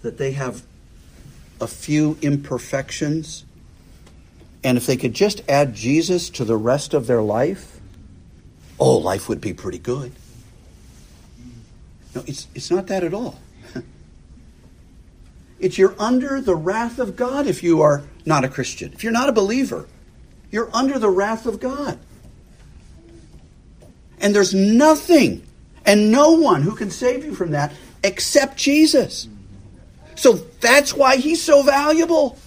that 0.00 0.16
they 0.16 0.32
have 0.32 0.62
a 1.60 1.66
few 1.66 2.18
imperfections, 2.20 3.44
and 4.64 4.78
if 4.78 4.86
they 4.86 4.96
could 4.96 5.12
just 5.12 5.42
add 5.48 5.74
Jesus 5.74 6.30
to 6.30 6.44
the 6.44 6.56
rest 6.56 6.94
of 6.94 7.06
their 7.06 7.22
life, 7.22 7.78
oh, 8.80 8.96
life 8.96 9.28
would 9.28 9.40
be 9.40 9.52
pretty 9.52 9.78
good. 9.78 10.12
No, 12.14 12.24
it's, 12.26 12.48
it's 12.54 12.70
not 12.70 12.86
that 12.88 13.04
at 13.04 13.14
all. 13.14 13.38
It's 15.60 15.78
you're 15.78 15.94
under 15.98 16.40
the 16.40 16.56
wrath 16.56 16.98
of 16.98 17.16
God 17.16 17.46
if 17.46 17.62
you 17.62 17.80
are 17.80 18.02
not 18.26 18.44
a 18.44 18.48
Christian. 18.48 18.92
If 18.92 19.02
you're 19.02 19.12
not 19.12 19.28
a 19.28 19.32
believer, 19.32 19.86
you're 20.50 20.68
under 20.74 20.98
the 20.98 21.08
wrath 21.08 21.46
of 21.46 21.58
God. 21.58 21.98
And 24.20 24.34
there's 24.34 24.52
nothing 24.52 25.46
and 25.86 26.10
no 26.10 26.32
one 26.32 26.62
who 26.62 26.74
can 26.74 26.90
save 26.90 27.24
you 27.24 27.34
from 27.34 27.52
that 27.52 27.72
except 28.02 28.58
Jesus. 28.58 29.28
So 30.16 30.32
that's 30.60 30.92
why 30.92 31.16
he's 31.16 31.42
so 31.42 31.62
valuable. 31.62 32.38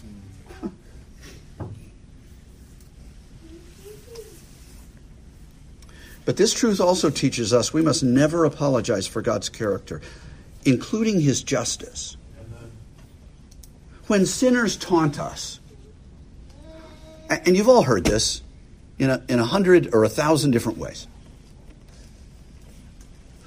But 6.27 6.35
this 6.35 6.53
truth 6.53 6.81
also 6.81 7.09
teaches 7.09 7.53
us 7.53 7.71
we 7.71 7.81
must 7.81 8.03
never 8.03 8.43
apologize 8.43 9.07
for 9.07 9.21
God's 9.21 9.47
character, 9.47 10.01
including 10.65 11.21
his 11.21 11.41
justice 11.41 12.17
when 14.07 14.25
sinners 14.25 14.75
taunt 14.75 15.21
us, 15.21 15.61
and 17.29 17.55
you've 17.55 17.69
all 17.69 17.83
heard 17.83 18.03
this 18.03 18.41
in 18.99 19.09
a, 19.09 19.23
in 19.29 19.39
a 19.39 19.45
hundred 19.45 19.93
or 19.93 20.03
a 20.03 20.09
thousand 20.09 20.51
different 20.51 20.77
ways. 20.77 21.07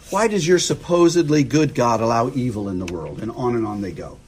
Why 0.08 0.26
does 0.26 0.48
your 0.48 0.58
supposedly 0.58 1.44
good 1.44 1.74
God 1.74 2.00
allow 2.00 2.30
evil 2.30 2.70
in 2.70 2.78
the 2.78 2.90
world? 2.90 3.20
And 3.20 3.30
on 3.32 3.56
and 3.56 3.66
on 3.66 3.82
they 3.82 3.92
go. 3.92 4.18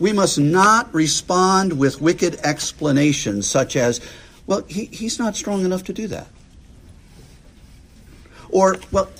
We 0.00 0.12
must 0.12 0.36
not 0.36 0.92
respond 0.92 1.78
with 1.78 2.00
wicked 2.00 2.40
explanations 2.42 3.48
such 3.48 3.76
as, 3.76 4.00
well, 4.46 4.62
he, 4.68 4.86
he's 4.86 5.18
not 5.18 5.36
strong 5.36 5.64
enough 5.64 5.84
to 5.84 5.92
do 5.92 6.06
that. 6.08 6.26
Or, 8.50 8.76
well, 8.92 9.10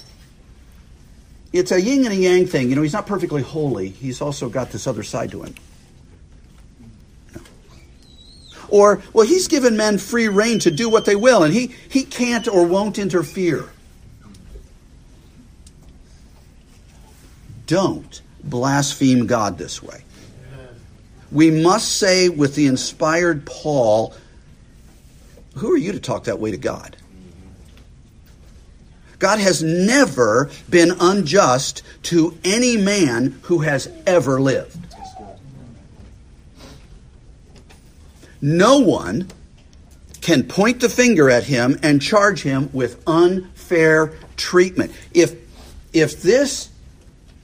it's 1.52 1.72
a 1.72 1.80
yin 1.80 2.04
and 2.04 2.12
a 2.12 2.16
yang 2.16 2.46
thing. 2.46 2.68
You 2.68 2.76
know, 2.76 2.82
he's 2.82 2.92
not 2.92 3.06
perfectly 3.06 3.42
holy. 3.42 3.88
He's 3.88 4.20
also 4.20 4.48
got 4.48 4.70
this 4.70 4.86
other 4.86 5.02
side 5.02 5.30
to 5.32 5.42
him. 5.42 5.54
Or, 8.68 9.02
well, 9.12 9.26
he's 9.26 9.46
given 9.48 9.76
men 9.76 9.98
free 9.98 10.28
rein 10.28 10.58
to 10.60 10.70
do 10.70 10.88
what 10.88 11.04
they 11.04 11.16
will, 11.16 11.42
and 11.42 11.54
he, 11.54 11.74
he 11.88 12.02
can't 12.02 12.48
or 12.48 12.66
won't 12.66 12.98
interfere. 12.98 13.68
Don't 17.66 18.20
blaspheme 18.42 19.26
God 19.26 19.58
this 19.58 19.82
way. 19.82 20.02
We 21.30 21.50
must 21.50 21.98
say 21.98 22.28
with 22.28 22.54
the 22.54 22.66
inspired 22.66 23.46
Paul, 23.46 24.14
Who 25.57 25.72
are 25.72 25.78
you 25.78 25.92
to 25.92 26.00
talk 26.00 26.24
that 26.24 26.40
way 26.40 26.50
to 26.50 26.57
God? 26.57 26.96
God 29.18 29.38
has 29.38 29.62
never 29.62 30.50
been 30.68 30.92
unjust 31.00 31.82
to 32.05 32.36
any 32.44 32.76
man 32.76 33.38
who 33.42 33.61
has 33.61 33.90
ever 34.07 34.40
lived. 34.40 34.76
No 38.42 38.80
one 38.80 39.28
can 40.20 40.42
point 40.42 40.80
the 40.80 40.88
finger 40.88 41.30
at 41.30 41.44
him 41.44 41.78
and 41.82 42.02
charge 42.02 42.42
him 42.42 42.68
with 42.72 43.02
unfair 43.07 44.14
treatment. 44.36 44.92
If, 45.12 45.36
if 45.92 46.20
this 46.20 46.70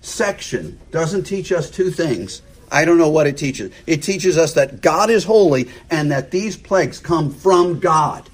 section 0.03 0.79
doesn't 0.91 1.25
teach 1.25 1.53
us 1.53 1.71
two 1.71 1.91
things, 1.91 2.43
I 2.71 2.85
don't 2.85 2.99
know 2.99 3.09
what 3.09 3.27
it 3.27 3.37
teaches. 3.37 3.73
It 3.87 4.03
teaches 4.03 4.39
us 4.39 4.55
that 4.55 4.81
God 4.81 5.11
is 5.11 5.25
holy 5.25 5.69
and 5.91 6.11
that 6.13 6.31
these 6.31 6.57
plagues 6.57 6.99
come 7.01 7.33
from 7.33 7.81
God. 7.81 8.29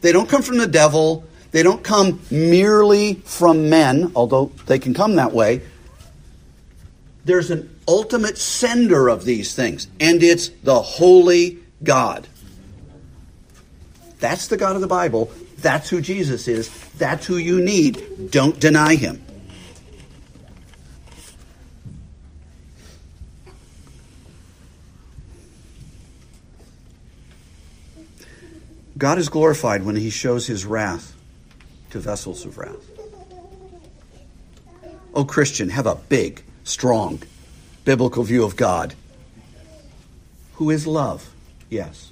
They 0.00 0.12
don't 0.12 0.28
come 0.28 0.42
from 0.42 0.58
the 0.58 0.66
devil. 0.66 1.24
They 1.50 1.62
don't 1.62 1.82
come 1.82 2.20
merely 2.30 3.14
from 3.24 3.70
men, 3.70 4.12
although 4.14 4.52
they 4.66 4.78
can 4.78 4.94
come 4.94 5.16
that 5.16 5.32
way. 5.32 5.62
There's 7.24 7.50
an 7.50 7.74
ultimate 7.88 8.38
sender 8.38 9.08
of 9.08 9.24
these 9.24 9.54
things, 9.54 9.86
and 9.98 10.22
it's 10.22 10.48
the 10.48 10.80
holy 10.80 11.58
God. 11.82 12.28
That's 14.20 14.48
the 14.48 14.56
God 14.56 14.74
of 14.74 14.82
the 14.82 14.88
Bible. 14.88 15.30
That's 15.58 15.88
who 15.88 16.00
Jesus 16.00 16.48
is. 16.48 16.68
That's 16.98 17.26
who 17.26 17.36
you 17.36 17.60
need. 17.60 18.30
Don't 18.30 18.58
deny 18.60 18.96
him. 18.96 19.24
God 28.96 29.18
is 29.18 29.28
glorified 29.28 29.82
when 29.82 29.96
he 29.96 30.10
shows 30.10 30.46
his 30.46 30.64
wrath 30.64 31.14
to 31.90 31.98
vessels 31.98 32.44
of 32.44 32.58
wrath. 32.58 32.90
Oh, 35.14 35.24
Christian, 35.24 35.68
have 35.70 35.86
a 35.86 35.94
big, 35.94 36.42
strong, 36.64 37.22
biblical 37.84 38.22
view 38.24 38.44
of 38.44 38.56
God, 38.56 38.94
who 40.54 40.70
is 40.70 40.86
love, 40.86 41.32
yes, 41.68 42.10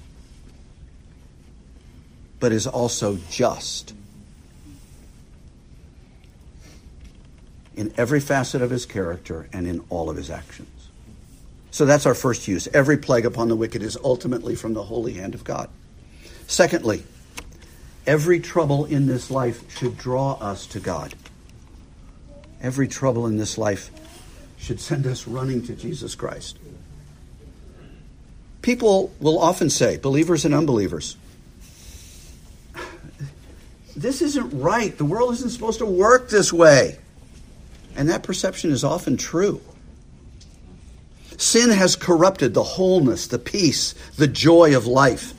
but 2.39 2.51
is 2.51 2.67
also 2.67 3.17
just. 3.29 3.93
In 7.75 7.93
every 7.97 8.19
facet 8.19 8.61
of 8.61 8.69
his 8.69 8.85
character 8.85 9.49
and 9.51 9.65
in 9.67 9.83
all 9.89 10.09
of 10.09 10.15
his 10.15 10.29
actions. 10.29 10.69
So 11.71 11.85
that's 11.85 12.05
our 12.05 12.13
first 12.13 12.47
use. 12.47 12.67
Every 12.73 12.97
plague 12.97 13.25
upon 13.25 13.47
the 13.47 13.55
wicked 13.55 13.81
is 13.81 13.97
ultimately 14.03 14.55
from 14.55 14.73
the 14.73 14.83
holy 14.83 15.13
hand 15.13 15.33
of 15.33 15.43
God. 15.43 15.69
Secondly, 16.47 17.03
Every 18.05 18.39
trouble 18.41 18.85
in 18.85 19.07
this 19.07 19.31
life 19.31 19.77
should 19.77 19.97
draw 19.97 20.33
us 20.33 20.65
to 20.67 20.79
God. 20.79 21.13
Every 22.61 22.87
trouble 22.87 23.27
in 23.27 23.37
this 23.37 23.57
life 23.57 23.89
should 24.57 24.81
send 24.81 25.07
us 25.07 25.27
running 25.27 25.65
to 25.67 25.73
Jesus 25.73 26.15
Christ. 26.15 26.57
People 28.61 29.13
will 29.19 29.39
often 29.39 29.69
say, 29.69 29.97
believers 29.97 30.45
and 30.45 30.53
unbelievers, 30.53 31.17
this 33.95 34.21
isn't 34.21 34.59
right. 34.59 34.97
The 34.97 35.05
world 35.05 35.33
isn't 35.33 35.51
supposed 35.51 35.79
to 35.79 35.85
work 35.85 36.29
this 36.29 36.51
way. 36.51 36.97
And 37.95 38.09
that 38.09 38.23
perception 38.23 38.71
is 38.71 38.83
often 38.83 39.17
true. 39.17 39.61
Sin 41.37 41.69
has 41.69 41.95
corrupted 41.95 42.53
the 42.53 42.63
wholeness, 42.63 43.27
the 43.27 43.39
peace, 43.39 43.93
the 44.17 44.27
joy 44.27 44.75
of 44.75 44.87
life. 44.87 45.33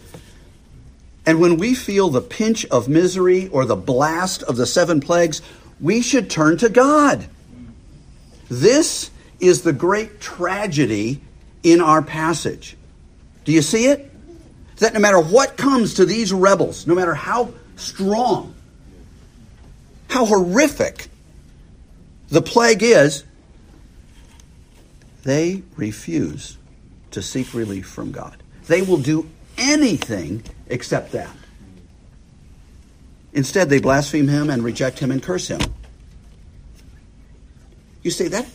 And 1.26 1.40
when 1.40 1.56
we 1.56 1.74
feel 1.74 2.10
the 2.10 2.20
pinch 2.20 2.66
of 2.66 2.88
misery 2.88 3.48
or 3.48 3.64
the 3.64 3.76
blast 3.76 4.42
of 4.42 4.56
the 4.56 4.66
seven 4.66 5.00
plagues, 5.00 5.40
we 5.80 6.02
should 6.02 6.28
turn 6.28 6.58
to 6.58 6.68
God. 6.68 7.26
This 8.48 9.10
is 9.40 9.62
the 9.62 9.72
great 9.72 10.20
tragedy 10.20 11.20
in 11.62 11.80
our 11.80 12.02
passage. 12.02 12.76
Do 13.44 13.52
you 13.52 13.62
see 13.62 13.86
it? 13.86 14.10
That 14.78 14.92
no 14.92 15.00
matter 15.00 15.20
what 15.20 15.56
comes 15.56 15.94
to 15.94 16.04
these 16.04 16.32
rebels, 16.32 16.86
no 16.86 16.94
matter 16.94 17.14
how 17.14 17.54
strong, 17.76 18.54
how 20.08 20.26
horrific 20.26 21.08
the 22.28 22.42
plague 22.42 22.82
is, 22.82 23.24
they 25.22 25.62
refuse 25.76 26.58
to 27.12 27.22
seek 27.22 27.54
relief 27.54 27.86
from 27.86 28.12
God. 28.12 28.42
They 28.66 28.82
will 28.82 28.98
do 28.98 29.28
anything 29.56 30.42
except 30.68 31.12
that. 31.12 31.30
Instead, 33.32 33.68
they 33.68 33.80
blaspheme 33.80 34.28
him 34.28 34.48
and 34.48 34.62
reject 34.62 34.98
him 34.98 35.10
and 35.10 35.22
curse 35.22 35.48
him. 35.48 35.60
You 38.02 38.10
say 38.10 38.28
that 38.28 38.46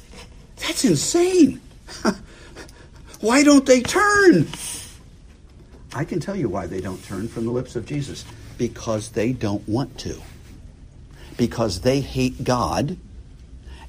that's 0.57 0.85
insane. 0.85 1.59
why 3.19 3.43
don't 3.43 3.65
they 3.65 3.81
turn? 3.81 4.47
I 5.93 6.05
can 6.05 6.19
tell 6.19 6.35
you 6.35 6.49
why 6.49 6.67
they 6.67 6.81
don't 6.81 7.03
turn 7.05 7.27
from 7.27 7.45
the 7.45 7.51
lips 7.51 7.75
of 7.75 7.85
Jesus. 7.85 8.23
Because 8.57 9.09
they 9.09 9.33
don't 9.33 9.67
want 9.67 9.97
to. 9.99 10.21
Because 11.37 11.81
they 11.81 12.01
hate 12.01 12.43
God 12.43 12.97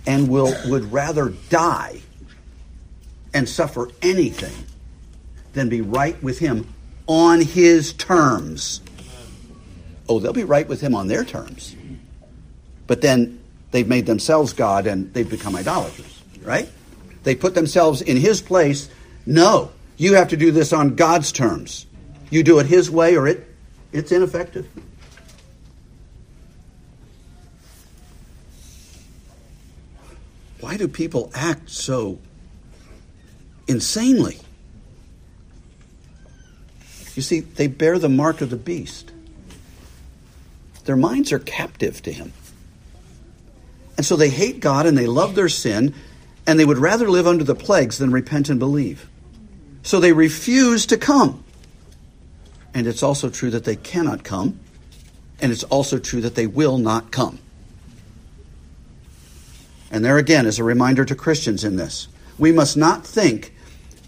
and 0.06 0.28
will 0.28 0.54
would 0.66 0.92
rather 0.92 1.30
die 1.50 2.00
and 3.34 3.48
suffer 3.48 3.88
anything 4.00 4.64
than 5.52 5.68
be 5.68 5.80
right 5.80 6.20
with 6.22 6.38
him 6.38 6.72
on 7.10 7.40
his 7.40 7.92
terms. 7.94 8.80
Oh, 10.08 10.20
they'll 10.20 10.32
be 10.32 10.44
right 10.44 10.68
with 10.68 10.80
him 10.80 10.94
on 10.94 11.08
their 11.08 11.24
terms. 11.24 11.74
But 12.86 13.00
then 13.00 13.40
they've 13.72 13.88
made 13.88 14.06
themselves 14.06 14.52
God 14.52 14.86
and 14.86 15.12
they've 15.12 15.28
become 15.28 15.56
idolaters, 15.56 16.22
right? 16.42 16.68
They 17.24 17.34
put 17.34 17.56
themselves 17.56 18.00
in 18.00 18.16
his 18.16 18.40
place. 18.40 18.88
No, 19.26 19.72
you 19.96 20.14
have 20.14 20.28
to 20.28 20.36
do 20.36 20.52
this 20.52 20.72
on 20.72 20.94
God's 20.94 21.32
terms. 21.32 21.84
You 22.30 22.44
do 22.44 22.60
it 22.60 22.66
his 22.66 22.88
way 22.88 23.16
or 23.16 23.26
it 23.26 23.44
it's 23.90 24.12
ineffective. 24.12 24.68
Why 30.60 30.76
do 30.76 30.86
people 30.86 31.32
act 31.34 31.70
so 31.70 32.20
insanely? 33.66 34.38
You 37.14 37.22
see, 37.22 37.40
they 37.40 37.66
bear 37.66 37.98
the 37.98 38.08
mark 38.08 38.40
of 38.40 38.50
the 38.50 38.56
beast. 38.56 39.12
Their 40.84 40.96
minds 40.96 41.32
are 41.32 41.38
captive 41.38 42.02
to 42.02 42.12
him. 42.12 42.32
And 43.96 44.06
so 44.06 44.16
they 44.16 44.30
hate 44.30 44.60
God 44.60 44.86
and 44.86 44.96
they 44.96 45.06
love 45.06 45.34
their 45.34 45.48
sin, 45.48 45.94
and 46.46 46.58
they 46.58 46.64
would 46.64 46.78
rather 46.78 47.10
live 47.10 47.26
under 47.26 47.44
the 47.44 47.54
plagues 47.54 47.98
than 47.98 48.10
repent 48.10 48.48
and 48.48 48.58
believe. 48.58 49.08
So 49.82 50.00
they 50.00 50.12
refuse 50.12 50.86
to 50.86 50.96
come. 50.96 51.44
And 52.72 52.86
it's 52.86 53.02
also 53.02 53.28
true 53.28 53.50
that 53.50 53.64
they 53.64 53.76
cannot 53.76 54.24
come, 54.24 54.58
and 55.40 55.52
it's 55.52 55.64
also 55.64 55.98
true 55.98 56.20
that 56.22 56.34
they 56.34 56.46
will 56.46 56.78
not 56.78 57.10
come. 57.10 57.38
And 59.90 60.04
there 60.04 60.18
again 60.18 60.46
is 60.46 60.58
a 60.58 60.64
reminder 60.64 61.04
to 61.04 61.14
Christians 61.14 61.64
in 61.64 61.76
this. 61.76 62.08
We 62.38 62.52
must 62.52 62.76
not 62.76 63.04
think 63.04 63.54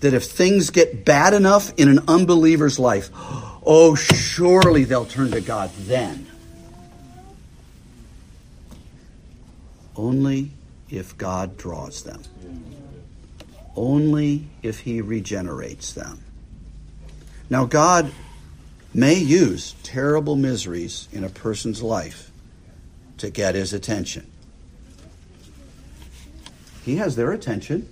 that 0.02 0.14
if 0.14 0.24
things 0.24 0.70
get 0.70 1.04
bad 1.04 1.32
enough 1.32 1.72
in 1.78 1.88
an 1.88 2.00
unbeliever's 2.08 2.78
life, 2.78 3.08
oh, 3.64 3.94
surely 3.94 4.82
they'll 4.82 5.06
turn 5.06 5.30
to 5.30 5.40
God 5.40 5.70
then. 5.78 6.26
Only 9.96 10.50
if 10.90 11.16
God 11.16 11.56
draws 11.56 12.02
them. 12.02 12.20
Only 13.76 14.48
if 14.62 14.80
He 14.80 15.00
regenerates 15.00 15.92
them. 15.92 16.20
Now, 17.48 17.64
God 17.64 18.10
may 18.92 19.14
use 19.14 19.76
terrible 19.84 20.34
miseries 20.34 21.06
in 21.12 21.22
a 21.22 21.28
person's 21.28 21.80
life 21.80 22.32
to 23.18 23.30
get 23.30 23.54
His 23.54 23.72
attention. 23.72 24.28
He 26.84 26.96
has 26.96 27.14
their 27.14 27.30
attention 27.30 27.88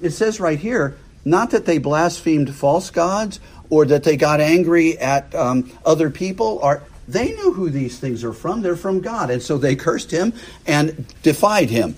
it 0.00 0.10
says 0.10 0.40
right 0.40 0.58
here, 0.58 0.96
not 1.24 1.50
that 1.50 1.66
they 1.66 1.78
blasphemed 1.78 2.54
false 2.54 2.90
gods 2.90 3.40
or 3.68 3.84
that 3.86 4.04
they 4.04 4.16
got 4.16 4.40
angry 4.40 4.98
at 4.98 5.34
um, 5.34 5.70
other 5.84 6.10
people 6.10 6.58
or 6.62 6.82
they 7.06 7.32
knew 7.32 7.52
who 7.52 7.70
these 7.70 7.98
things 7.98 8.24
are 8.24 8.32
from. 8.32 8.62
They're 8.62 8.76
from 8.76 9.00
god. 9.00 9.30
And 9.30 9.42
so 9.42 9.58
they 9.58 9.76
cursed 9.76 10.10
him 10.10 10.32
and 10.66 11.06
defied 11.22 11.70
him. 11.70 11.96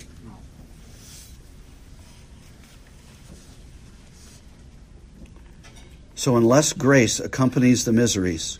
So 6.15 6.37
unless 6.37 6.73
grace 6.73 7.19
accompanies 7.19 7.85
the 7.85 7.91
miseries 7.91 8.59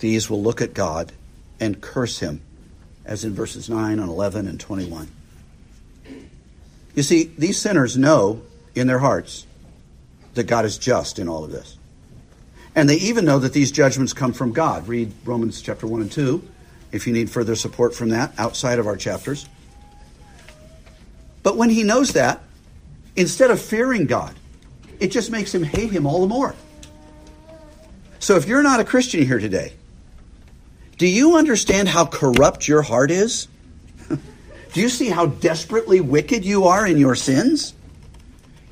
these 0.00 0.28
will 0.28 0.42
look 0.42 0.60
at 0.60 0.74
god 0.74 1.12
and 1.58 1.80
curse 1.80 2.18
him 2.18 2.40
as 3.04 3.24
in 3.24 3.34
verses 3.34 3.70
9 3.70 3.98
and 3.98 4.08
11 4.08 4.46
and 4.46 4.58
21 4.58 5.08
you 7.00 7.04
see, 7.04 7.32
these 7.38 7.56
sinners 7.56 7.96
know 7.96 8.42
in 8.74 8.86
their 8.86 8.98
hearts 8.98 9.46
that 10.34 10.44
God 10.44 10.66
is 10.66 10.76
just 10.76 11.18
in 11.18 11.30
all 11.30 11.44
of 11.44 11.50
this. 11.50 11.78
And 12.74 12.90
they 12.90 12.96
even 12.96 13.24
know 13.24 13.38
that 13.38 13.54
these 13.54 13.72
judgments 13.72 14.12
come 14.12 14.34
from 14.34 14.52
God. 14.52 14.86
Read 14.86 15.10
Romans 15.24 15.62
chapter 15.62 15.86
1 15.86 16.02
and 16.02 16.12
2 16.12 16.46
if 16.92 17.06
you 17.06 17.14
need 17.14 17.30
further 17.30 17.56
support 17.56 17.94
from 17.94 18.10
that 18.10 18.34
outside 18.36 18.78
of 18.78 18.86
our 18.86 18.98
chapters. 18.98 19.48
But 21.42 21.56
when 21.56 21.70
he 21.70 21.84
knows 21.84 22.12
that, 22.12 22.42
instead 23.16 23.50
of 23.50 23.62
fearing 23.62 24.04
God, 24.04 24.34
it 24.98 25.10
just 25.10 25.30
makes 25.30 25.54
him 25.54 25.62
hate 25.62 25.90
him 25.90 26.06
all 26.06 26.20
the 26.20 26.26
more. 26.26 26.54
So 28.18 28.36
if 28.36 28.46
you're 28.46 28.62
not 28.62 28.78
a 28.78 28.84
Christian 28.84 29.24
here 29.24 29.38
today, 29.38 29.72
do 30.98 31.06
you 31.06 31.38
understand 31.38 31.88
how 31.88 32.04
corrupt 32.04 32.68
your 32.68 32.82
heart 32.82 33.10
is? 33.10 33.48
Do 34.72 34.80
you 34.80 34.88
see 34.88 35.08
how 35.08 35.26
desperately 35.26 36.00
wicked 36.00 36.44
you 36.44 36.64
are 36.64 36.86
in 36.86 36.96
your 36.96 37.14
sins? 37.14 37.74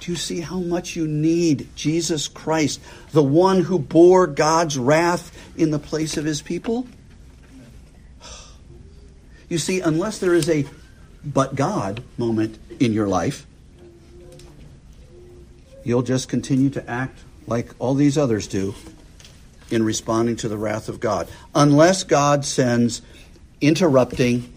Do 0.00 0.12
you 0.12 0.16
see 0.16 0.40
how 0.40 0.60
much 0.60 0.94
you 0.94 1.08
need 1.08 1.68
Jesus 1.74 2.28
Christ, 2.28 2.80
the 3.12 3.22
one 3.22 3.62
who 3.62 3.78
bore 3.78 4.26
God's 4.26 4.78
wrath 4.78 5.36
in 5.56 5.70
the 5.70 5.78
place 5.78 6.16
of 6.16 6.24
his 6.24 6.42
people? 6.42 6.86
You 9.50 9.56
see, 9.56 9.80
unless 9.80 10.18
there 10.18 10.34
is 10.34 10.46
a 10.50 10.66
but 11.24 11.54
God 11.54 12.02
moment 12.18 12.58
in 12.78 12.92
your 12.92 13.08
life, 13.08 13.46
you'll 15.84 16.02
just 16.02 16.28
continue 16.28 16.68
to 16.68 16.90
act 16.90 17.18
like 17.46 17.70
all 17.78 17.94
these 17.94 18.18
others 18.18 18.46
do 18.46 18.74
in 19.70 19.82
responding 19.82 20.36
to 20.36 20.48
the 20.48 20.58
wrath 20.58 20.90
of 20.90 21.00
God. 21.00 21.28
Unless 21.54 22.04
God 22.04 22.44
sends 22.44 23.00
interrupting, 23.62 24.52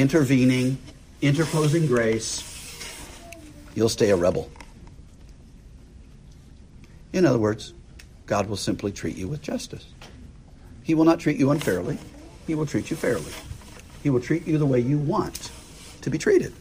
intervening, 0.00 0.78
interposing 1.22 1.86
grace, 1.86 2.44
you'll 3.74 3.88
stay 3.88 4.10
a 4.10 4.16
rebel. 4.16 4.50
In 7.12 7.24
other 7.24 7.38
words, 7.38 7.72
God 8.26 8.48
will 8.48 8.56
simply 8.56 8.92
treat 8.92 9.16
you 9.16 9.28
with 9.28 9.40
justice. 9.40 9.86
He 10.82 10.94
will 10.94 11.04
not 11.04 11.20
treat 11.20 11.38
you 11.38 11.50
unfairly. 11.50 11.98
He 12.46 12.54
will 12.54 12.66
treat 12.66 12.90
you 12.90 12.96
fairly. 12.96 13.32
He 14.02 14.10
will 14.10 14.20
treat 14.20 14.46
you 14.46 14.58
the 14.58 14.66
way 14.66 14.80
you 14.80 14.98
want 14.98 15.50
to 16.02 16.10
be 16.10 16.18
treated. 16.18 16.52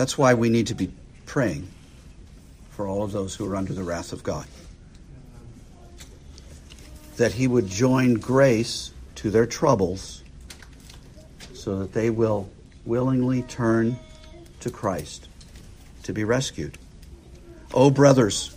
That's 0.00 0.16
why 0.16 0.32
we 0.32 0.48
need 0.48 0.68
to 0.68 0.74
be 0.74 0.90
praying 1.26 1.68
for 2.70 2.88
all 2.88 3.02
of 3.02 3.12
those 3.12 3.34
who 3.34 3.46
are 3.52 3.54
under 3.54 3.74
the 3.74 3.82
wrath 3.82 4.14
of 4.14 4.22
God. 4.22 4.46
That 7.18 7.32
He 7.32 7.46
would 7.46 7.66
join 7.66 8.14
grace 8.14 8.92
to 9.16 9.30
their 9.30 9.44
troubles 9.44 10.24
so 11.52 11.80
that 11.80 11.92
they 11.92 12.08
will 12.08 12.48
willingly 12.86 13.42
turn 13.42 13.98
to 14.60 14.70
Christ 14.70 15.28
to 16.04 16.14
be 16.14 16.24
rescued. 16.24 16.78
Oh, 17.74 17.90
brothers, 17.90 18.56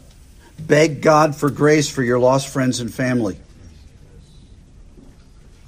Beg 0.58 1.02
God 1.02 1.36
for 1.36 1.50
grace 1.50 1.90
for 1.90 2.04
your 2.04 2.20
lost 2.20 2.48
friends 2.48 2.80
and 2.80 2.94
family. 2.94 3.38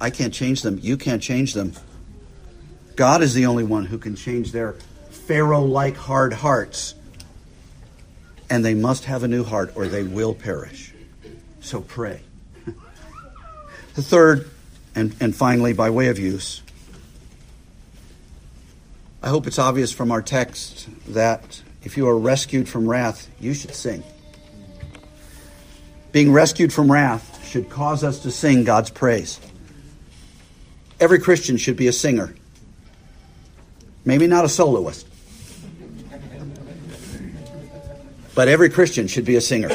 I 0.00 0.08
can't 0.08 0.32
change 0.32 0.62
them. 0.62 0.78
You 0.80 0.96
can't 0.96 1.22
change 1.22 1.52
them. 1.52 1.74
God 2.94 3.20
is 3.20 3.34
the 3.34 3.44
only 3.44 3.64
one 3.64 3.84
who 3.84 3.98
can 3.98 4.16
change 4.16 4.52
their 4.52 4.76
Pharaoh 5.26 5.64
like 5.64 5.96
hard 5.96 6.32
hearts. 6.32 6.94
And 8.48 8.64
they 8.64 8.74
must 8.74 9.06
have 9.06 9.24
a 9.24 9.28
new 9.28 9.42
heart 9.42 9.72
or 9.74 9.88
they 9.88 10.04
will 10.04 10.34
perish. 10.34 10.92
So 11.60 11.80
pray. 11.80 12.20
the 13.94 14.02
third, 14.02 14.48
and, 14.94 15.16
and 15.18 15.34
finally, 15.34 15.72
by 15.72 15.90
way 15.90 16.08
of 16.08 16.18
use, 16.18 16.62
I 19.20 19.28
hope 19.28 19.48
it's 19.48 19.58
obvious 19.58 19.90
from 19.90 20.12
our 20.12 20.22
text 20.22 20.88
that 21.08 21.60
if 21.82 21.96
you 21.96 22.06
are 22.08 22.16
rescued 22.16 22.68
from 22.68 22.88
wrath, 22.88 23.28
you 23.40 23.52
should 23.52 23.74
sing. 23.74 24.04
Being 26.12 26.32
rescued 26.32 26.72
from 26.72 26.90
wrath 26.90 27.44
should 27.48 27.68
cause 27.68 28.04
us 28.04 28.20
to 28.20 28.30
sing 28.30 28.62
God's 28.62 28.90
praise. 28.90 29.40
Every 31.00 31.18
Christian 31.18 31.56
should 31.56 31.76
be 31.76 31.88
a 31.88 31.92
singer. 31.92 32.34
Maybe 34.04 34.28
not 34.28 34.44
a 34.44 34.48
soloist. 34.48 35.05
But 38.36 38.48
every 38.48 38.68
Christian 38.68 39.08
should 39.08 39.24
be 39.24 39.36
a 39.36 39.40
singer. 39.40 39.70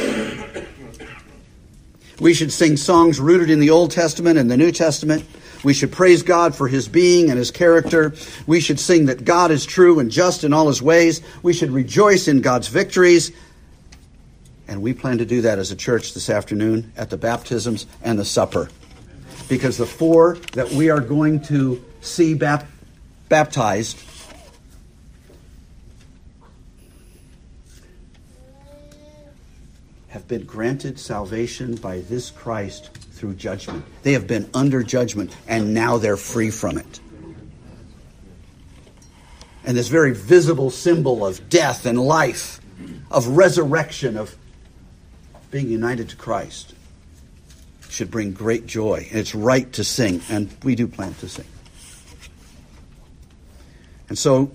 We 2.20 2.36
should 2.36 2.52
sing 2.52 2.78
songs 2.78 3.20
rooted 3.20 3.50
in 3.50 3.60
the 3.60 3.72
Old 3.72 3.90
Testament 3.90 4.38
and 4.38 4.52
the 4.52 4.56
New 4.56 4.72
Testament. 4.72 5.26
We 5.64 5.74
should 5.74 5.92
praise 5.92 6.22
God 6.22 6.56
for 6.56 6.68
his 6.68 6.88
being 6.88 7.32
and 7.32 7.40
his 7.40 7.50
character. 7.50 8.14
We 8.46 8.60
should 8.60 8.80
sing 8.80 9.08
that 9.08 9.26
God 9.26 9.50
is 9.50 9.66
true 9.66 10.00
and 10.00 10.12
just 10.12 10.44
in 10.44 10.54
all 10.54 10.68
his 10.68 10.80
ways. 10.80 11.22
We 11.42 11.54
should 11.54 11.72
rejoice 11.72 12.28
in 12.28 12.42
God's 12.42 12.68
victories. 12.68 13.32
And 14.68 14.84
we 14.84 14.94
plan 14.94 15.18
to 15.18 15.26
do 15.26 15.42
that 15.42 15.58
as 15.58 15.72
a 15.72 15.76
church 15.76 16.14
this 16.14 16.30
afternoon 16.30 16.94
at 16.96 17.10
the 17.10 17.18
baptisms 17.18 17.88
and 18.04 18.20
the 18.20 18.26
supper 18.26 18.70
because 19.50 19.78
the 19.78 19.88
four 19.88 20.38
that 20.54 20.70
we 20.70 20.92
are 20.92 21.02
going 21.02 21.42
to 21.46 21.84
see 22.02 22.36
bap- 22.36 22.68
baptized 23.28 23.98
have 30.12 30.28
been 30.28 30.44
granted 30.44 31.00
salvation 31.00 31.74
by 31.76 32.02
this 32.02 32.32
Christ 32.32 32.90
through 33.14 33.34
judgment. 33.36 33.86
They 34.04 34.12
have 34.12 34.28
been 34.28 34.50
under 34.54 34.84
judgment, 34.84 35.34
and 35.48 35.74
now 35.74 35.98
they're 35.98 36.18
free 36.18 36.52
from 36.52 36.78
it. 36.78 37.00
And 39.64 39.78
this 39.78 39.88
very 39.88 40.14
visible 40.14 40.70
symbol 40.70 41.26
of 41.26 41.48
death 41.48 41.86
and 41.86 41.98
life, 41.98 42.60
of 43.10 43.26
resurrection, 43.30 44.18
of 44.18 44.36
being 45.50 45.70
united 45.70 46.10
to 46.10 46.18
Christ 46.18 46.74
should 47.88 48.12
bring 48.12 48.34
great 48.34 48.66
joy. 48.66 49.08
It's 49.12 49.34
right 49.34 49.72
to 49.74 49.84
sing, 49.86 50.22
and 50.30 50.54
we 50.64 50.76
do 50.76 50.88
plan 50.88 51.14
to 51.16 51.30
sing. 51.30 51.46
And 54.10 54.18
so 54.18 54.52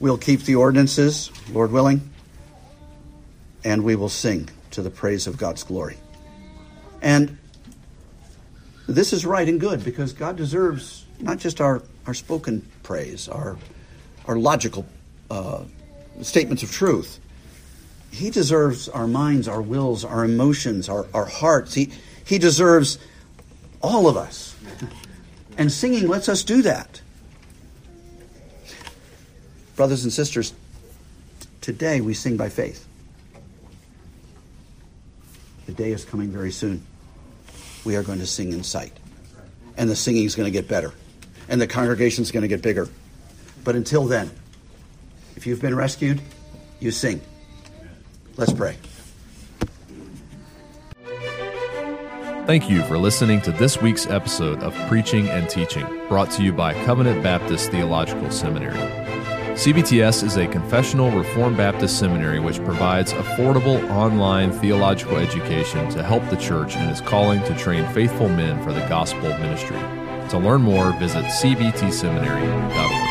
we'll 0.00 0.18
keep 0.18 0.40
the 0.40 0.56
ordinances, 0.56 1.30
Lord 1.52 1.70
willing, 1.70 2.10
and 3.62 3.84
we 3.84 3.94
will 3.94 4.08
sing 4.08 4.48
to 4.76 4.82
the 4.82 4.90
praise 4.90 5.26
of 5.26 5.36
God's 5.38 5.64
glory. 5.64 5.96
And 7.02 7.38
this 8.86 9.12
is 9.12 9.26
right 9.26 9.48
and 9.48 9.58
good 9.58 9.82
because 9.82 10.12
God 10.12 10.36
deserves 10.36 11.04
not 11.18 11.38
just 11.38 11.60
our, 11.60 11.82
our 12.06 12.14
spoken 12.14 12.66
praise, 12.82 13.26
our, 13.28 13.56
our 14.26 14.36
logical 14.36 14.86
uh, 15.30 15.64
statements 16.20 16.62
of 16.62 16.70
truth. 16.70 17.18
He 18.10 18.30
deserves 18.30 18.88
our 18.88 19.06
minds, 19.06 19.48
our 19.48 19.62
wills, 19.62 20.04
our 20.04 20.24
emotions, 20.24 20.88
our, 20.88 21.06
our 21.12 21.24
hearts. 21.24 21.72
He, 21.74 21.90
he 22.24 22.38
deserves 22.38 22.98
all 23.82 24.08
of 24.08 24.16
us. 24.16 24.54
And 25.56 25.72
singing 25.72 26.06
lets 26.06 26.28
us 26.28 26.44
do 26.44 26.60
that. 26.62 27.00
Brothers 29.74 30.04
and 30.04 30.12
sisters, 30.12 30.52
today 31.62 32.02
we 32.02 32.12
sing 32.12 32.36
by 32.36 32.50
faith. 32.50 32.85
The 35.66 35.72
day 35.72 35.92
is 35.92 36.04
coming 36.04 36.28
very 36.28 36.52
soon. 36.52 36.84
We 37.84 37.96
are 37.96 38.02
going 38.02 38.20
to 38.20 38.26
sing 38.26 38.52
in 38.52 38.62
sight. 38.62 38.92
And 39.76 39.90
the 39.90 39.96
singing 39.96 40.24
is 40.24 40.34
going 40.34 40.46
to 40.46 40.50
get 40.50 40.68
better. 40.68 40.92
And 41.48 41.60
the 41.60 41.66
congregation 41.66 42.22
is 42.22 42.32
going 42.32 42.42
to 42.42 42.48
get 42.48 42.62
bigger. 42.62 42.88
But 43.64 43.76
until 43.76 44.06
then, 44.06 44.30
if 45.36 45.46
you've 45.46 45.60
been 45.60 45.74
rescued, 45.74 46.20
you 46.80 46.90
sing. 46.90 47.20
Let's 48.36 48.52
pray. 48.52 48.76
Thank 52.46 52.70
you 52.70 52.84
for 52.84 52.96
listening 52.96 53.40
to 53.42 53.50
this 53.50 53.82
week's 53.82 54.06
episode 54.06 54.62
of 54.62 54.72
Preaching 54.88 55.28
and 55.28 55.50
Teaching, 55.50 55.84
brought 56.08 56.30
to 56.32 56.44
you 56.44 56.52
by 56.52 56.74
Covenant 56.84 57.22
Baptist 57.22 57.72
Theological 57.72 58.30
Seminary. 58.30 59.05
CBTS 59.56 60.22
is 60.22 60.36
a 60.36 60.46
confessional 60.46 61.10
Reformed 61.10 61.56
Baptist 61.56 61.98
seminary 61.98 62.38
which 62.38 62.62
provides 62.62 63.14
affordable 63.14 63.82
online 63.88 64.52
theological 64.52 65.16
education 65.16 65.88
to 65.92 66.02
help 66.02 66.28
the 66.28 66.36
church 66.36 66.76
in 66.76 66.82
its 66.82 67.00
calling 67.00 67.42
to 67.44 67.56
train 67.56 67.90
faithful 67.94 68.28
men 68.28 68.62
for 68.62 68.74
the 68.74 68.86
gospel 68.86 69.30
ministry. 69.38 69.78
To 70.28 70.38
learn 70.38 70.60
more, 70.60 70.92
visit 70.98 71.24
cbtseminary.org. 71.24 73.05